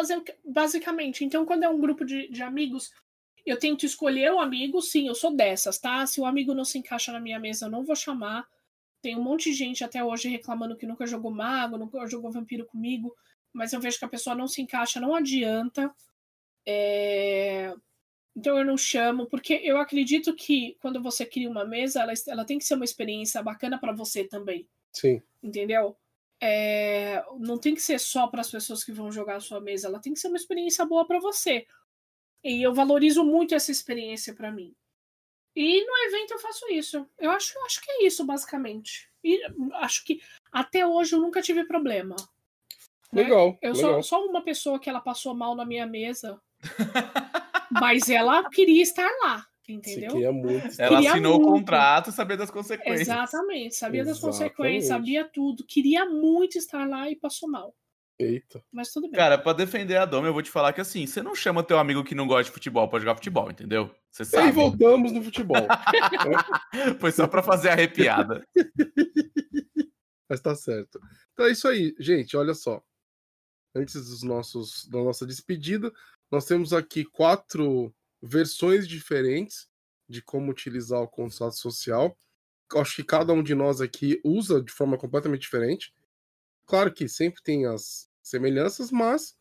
[0.45, 1.26] basicamente.
[1.26, 2.91] Então, quando é um grupo de, de amigos,
[3.45, 4.82] eu tento escolher o amigo.
[4.82, 6.06] Sim, eu sou dessas, tá?
[6.06, 8.48] Se o amigo não se encaixa na minha mesa, eu não vou chamar.
[9.02, 12.66] Tem um monte de gente até hoje reclamando que nunca jogou mago, nunca jogou vampiro
[12.66, 13.16] comigo,
[13.54, 15.93] mas eu vejo que a pessoa não se encaixa, não adianta.
[16.66, 17.74] É,
[18.36, 22.45] Então eu não chamo, porque eu acredito que quando você cria uma mesa, ela, ela
[22.45, 25.95] tem que ser uma experiência bacana para você também Sim, entendeu?
[26.41, 29.88] É, não tem que ser só para as pessoas que vão jogar a sua mesa,
[29.88, 31.66] ela tem que ser uma experiência boa para você.
[32.43, 34.76] E eu valorizo muito essa experiência para mim.
[35.60, 37.03] E no evento eu faço isso.
[37.18, 39.10] Eu acho, eu acho que é isso, basicamente.
[39.24, 39.41] E
[39.74, 42.16] acho que até hoje eu nunca tive problema.
[43.12, 43.24] né?
[43.24, 43.58] legal.
[43.60, 43.93] Eu legal.
[43.93, 46.39] sou só uma pessoa que ela passou mal na minha mesa,
[47.72, 50.12] mas ela queria estar lá, entendeu?
[50.12, 50.80] queria muito.
[50.80, 51.53] Ela Queria assinou o muito.
[51.53, 53.08] contrato e sabia das consequências.
[53.08, 54.39] Exatamente, sabia das Exatamente.
[54.39, 55.66] consequências, sabia tudo.
[55.66, 57.74] Queria muito estar lá e passou mal.
[58.20, 58.63] Eita.
[58.72, 59.18] Mas tudo bem.
[59.20, 61.78] Cara, pra defender a Doma, eu vou te falar que assim, você não chama teu
[61.78, 63.93] amigo que não gosta de futebol pra jogar futebol, entendeu?
[64.11, 64.51] Você E aí sabe.
[64.53, 65.68] voltamos no futebol.
[66.99, 68.43] Foi só pra fazer a arrepiada.
[70.30, 70.99] Mas tá certo.
[71.34, 72.36] Então é isso aí, gente.
[72.36, 72.82] Olha só.
[73.76, 75.91] Antes dos nossos, da nossa despedida,
[76.32, 79.68] nós temos aqui quatro versões diferentes
[80.09, 82.18] de como utilizar o contrato social.
[82.76, 85.93] Acho que cada um de nós aqui usa de forma completamente diferente.
[86.65, 89.36] Claro que sempre tem as semelhanças, mas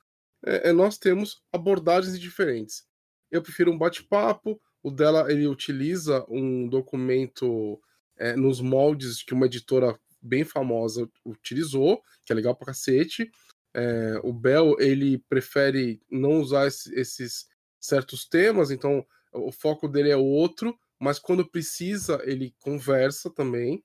[0.44, 2.86] é, é nós temos abordagens diferentes.
[3.30, 4.60] Eu prefiro um bate-papo.
[4.82, 7.80] O dela ele utiliza um documento
[8.16, 13.30] é, nos moldes que uma editora bem famosa utilizou, que é legal pra cacete.
[13.74, 17.46] É, o Bell ele prefere não usar esses
[17.78, 23.84] certos temas, então o foco dele é outro, mas quando precisa ele conversa também.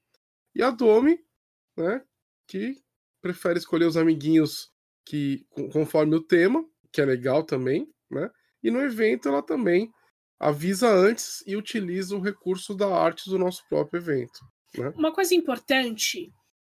[0.56, 1.20] E a Domi,
[1.76, 2.04] né,
[2.48, 2.82] que
[3.22, 4.72] prefere escolher os amiguinhos
[5.06, 8.30] que conforme o tema, que é legal também, né?
[8.64, 9.92] E no evento ela também
[10.40, 14.40] avisa antes e utiliza o recurso da arte do nosso próprio evento.
[14.76, 14.92] Né?
[14.96, 16.32] Uma coisa importante,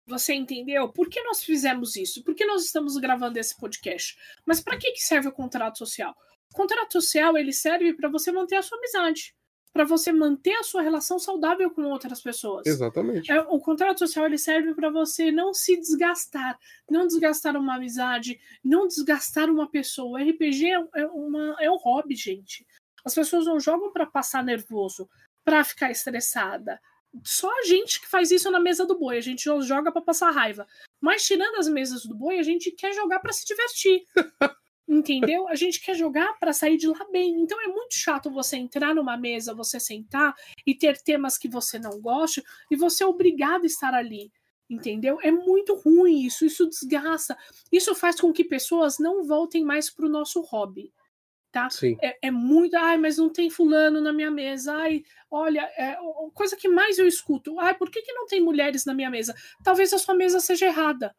[0.06, 0.88] você entendeu?
[0.92, 2.22] Por que nós fizemos isso?
[2.22, 4.14] Por que nós estamos gravando esse podcast?
[4.46, 6.14] Mas para que serve o contrato social?
[6.52, 9.34] O contrato social ele serve para você manter a sua amizade
[9.76, 12.66] para você manter a sua relação saudável com outras pessoas.
[12.66, 13.30] Exatamente.
[13.30, 16.58] É, o contrato social ele serve para você não se desgastar,
[16.90, 20.18] não desgastar uma amizade, não desgastar uma pessoa.
[20.18, 22.66] O RPG é, é, uma, é um hobby, gente.
[23.04, 25.08] As pessoas não jogam para passar nervoso,
[25.44, 26.80] para ficar estressada.
[27.22, 29.18] Só a gente que faz isso na mesa do boi.
[29.18, 30.66] A gente joga para passar raiva.
[30.98, 34.04] Mas tirando as mesas do boi, a gente quer jogar para se divertir.
[34.88, 35.48] Entendeu?
[35.48, 37.40] A gente quer jogar para sair de lá bem.
[37.40, 40.32] Então é muito chato você entrar numa mesa, você sentar
[40.64, 44.30] e ter temas que você não gosta e você é obrigado a estar ali.
[44.70, 45.18] Entendeu?
[45.22, 47.36] É muito ruim isso, isso desgasta.
[47.70, 50.92] Isso faz com que pessoas não voltem mais para o nosso hobby.
[51.50, 51.70] Tá?
[51.70, 51.96] Sim.
[52.02, 54.74] É, é, muito, ai, mas não tem fulano na minha mesa.
[54.74, 55.96] Ai, olha, é,
[56.34, 57.58] coisa que mais eu escuto.
[57.58, 59.34] Ai, por que, que não tem mulheres na minha mesa?
[59.64, 61.14] Talvez a sua mesa seja errada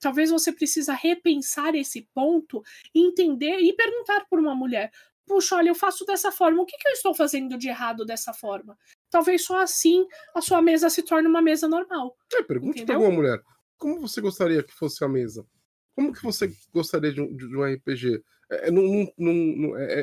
[0.00, 2.62] talvez você precisa repensar esse ponto,
[2.94, 4.90] entender e perguntar por uma mulher.
[5.26, 6.62] Puxa, olha, eu faço dessa forma.
[6.62, 8.76] O que, que eu estou fazendo de errado dessa forma?
[9.10, 12.16] Talvez só assim a sua mesa se torne uma mesa normal.
[12.32, 13.42] É, pergunte para alguma mulher.
[13.78, 15.46] Como você gostaria que fosse a mesa?
[15.94, 18.22] Como que você gostaria de um, de um RPG?
[18.50, 18.82] É, é, não,
[19.16, 20.00] não, não, é,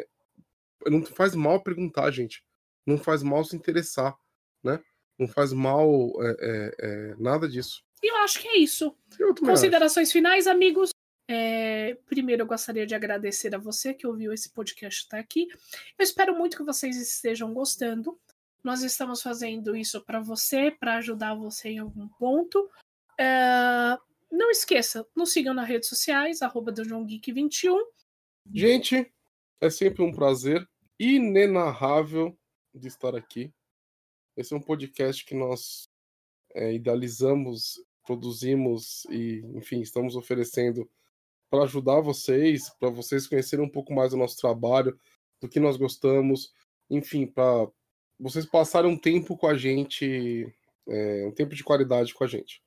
[0.85, 2.43] é, não faz mal perguntar, gente.
[2.85, 4.15] Não faz mal se interessar,
[4.63, 4.79] né?
[5.19, 7.83] Não faz mal é, é, é nada disso.
[8.01, 8.95] E eu acho que é isso.
[9.39, 10.13] Considerações acho.
[10.13, 10.89] finais, amigos.
[11.29, 15.47] É, primeiro, eu gostaria de agradecer a você que ouviu esse podcast até aqui.
[15.97, 18.19] Eu espero muito que vocês estejam gostando.
[18.63, 22.69] Nós estamos fazendo isso para você, para ajudar você em algum ponto.
[23.19, 23.97] É,
[24.31, 27.77] não esqueça, nos sigam nas redes sociais, arroba Geek21.
[28.53, 29.13] Gente,
[29.61, 30.67] é sempre um prazer
[30.99, 32.37] inenarrável
[32.73, 33.53] de estar aqui.
[34.35, 35.89] Esse é um podcast que nós
[36.53, 40.89] é, idealizamos produzimos e, enfim, estamos oferecendo
[41.49, 44.97] para ajudar vocês, para vocês conhecerem um pouco mais do nosso trabalho,
[45.39, 46.53] do que nós gostamos,
[46.89, 47.67] enfim, para
[48.19, 50.53] vocês passarem um tempo com a gente,
[50.87, 52.63] é, um tempo de qualidade com a gente.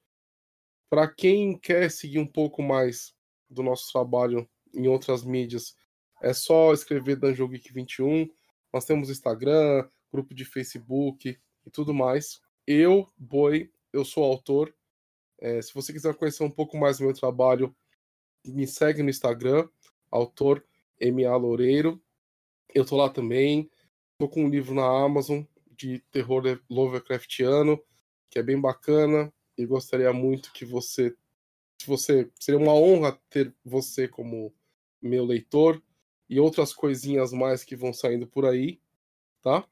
[0.91, 3.15] Para quem quer seguir um pouco mais
[3.49, 5.75] do nosso trabalho em outras mídias,
[6.23, 8.29] é só escrever Dungeon Geek 21.
[8.73, 12.41] Nós temos Instagram, grupo de Facebook e tudo mais.
[12.67, 14.75] Eu, Boi, eu sou autor,
[15.45, 17.77] é, se você quiser conhecer um pouco mais do meu trabalho,
[18.47, 19.69] me segue no Instagram,
[20.11, 20.65] autor
[20.99, 21.37] M.A.
[21.37, 22.03] Loureiro.
[22.75, 23.71] Eu tô lá também.
[24.17, 27.79] Tô com um livro na Amazon de terror Lovecraftiano,
[28.31, 29.31] que é bem bacana.
[29.59, 31.15] E gostaria muito que você.
[31.79, 32.31] Se você.
[32.41, 34.51] Seria uma honra ter você como
[35.03, 35.83] meu leitor.
[36.27, 38.81] E outras coisinhas mais que vão saindo por aí,
[39.43, 39.69] tá?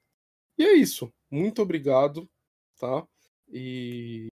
[0.58, 1.10] E é isso.
[1.30, 2.28] Muito obrigado,
[2.78, 3.08] tá?
[3.48, 4.28] E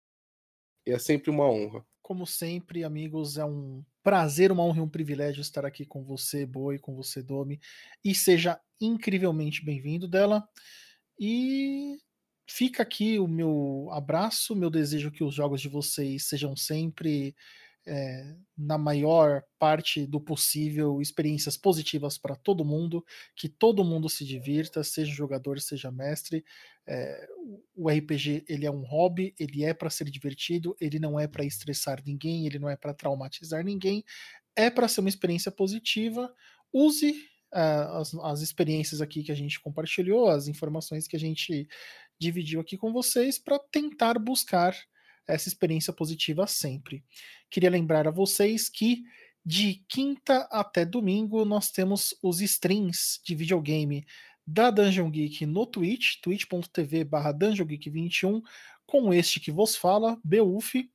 [0.89, 1.85] e é sempre uma honra.
[2.01, 6.47] Como sempre, amigos, é um prazer, uma honra e um privilégio estar aqui com você,
[6.47, 7.61] Boi, com você, Domi.
[8.03, 10.49] E seja incrivelmente bem-vindo dela.
[11.21, 11.99] E
[12.49, 17.37] fica aqui o meu abraço, meu desejo que os jogos de vocês sejam sempre
[17.87, 23.05] é, na maior parte do possível, experiências positivas para todo mundo,
[23.35, 26.45] que todo mundo se divirta, seja jogador, seja mestre.
[26.87, 27.29] É,
[27.75, 31.45] o RPG ele é um hobby, ele é para ser divertido, ele não é para
[31.45, 34.05] estressar ninguém, ele não é para traumatizar ninguém,
[34.55, 36.33] é para ser uma experiência positiva.
[36.73, 37.11] Use
[37.55, 41.69] uh, as, as experiências aqui que a gente compartilhou, as informações que a gente
[42.19, 44.77] dividiu aqui com vocês para tentar buscar
[45.29, 47.05] essa experiência positiva sempre.
[47.51, 49.03] Queria lembrar a vocês que
[49.45, 54.05] de quinta até domingo nós temos os streams de videogame
[54.47, 58.43] da Dungeon Geek no Twitch, twitch.tv barra Dungeon Geek 21,
[58.87, 60.91] com este que vos fala, Beuf.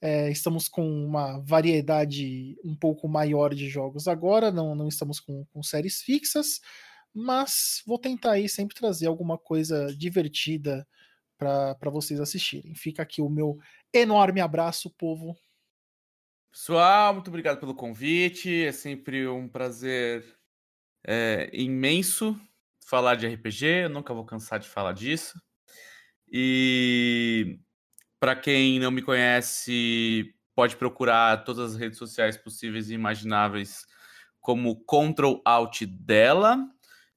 [0.00, 5.44] É, estamos com uma variedade um pouco maior de jogos agora, não, não estamos com,
[5.46, 6.60] com séries fixas,
[7.12, 10.86] mas vou tentar aí sempre trazer alguma coisa divertida
[11.80, 12.74] para vocês assistirem.
[12.74, 13.58] Fica aqui o meu
[13.92, 15.36] enorme abraço, povo.
[16.50, 18.64] Pessoal, muito obrigado pelo convite.
[18.64, 20.24] É sempre um prazer
[21.06, 22.40] é, imenso
[22.86, 23.66] falar de RPG.
[23.84, 25.40] Eu nunca vou cansar de falar disso.
[26.30, 27.58] E
[28.20, 33.84] para quem não me conhece, pode procurar todas as redes sociais possíveis e imagináveis
[34.40, 36.58] como Control Alt dela.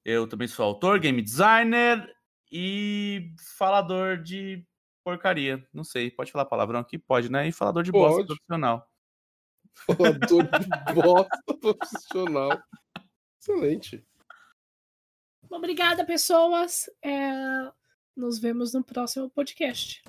[0.04, 2.17] Eu também sou autor, game designer
[2.50, 4.64] e falador de
[5.04, 5.66] porcaria.
[5.72, 6.98] Não sei, pode falar palavrão aqui?
[6.98, 7.48] Pode, né?
[7.48, 8.86] E falador de bosta profissional.
[9.74, 12.62] Falador de bosta profissional.
[13.40, 14.04] Excelente.
[15.50, 16.90] Obrigada, pessoas.
[17.02, 17.32] É...
[18.16, 20.02] Nos vemos no próximo podcast.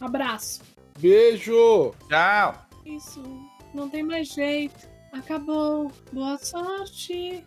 [0.00, 0.62] Abraço.
[0.98, 1.92] Beijo.
[2.08, 2.66] Tchau.
[2.84, 3.22] Isso.
[3.74, 4.88] Não tem mais jeito.
[5.12, 5.90] Acabou.
[6.12, 7.44] Boa sorte.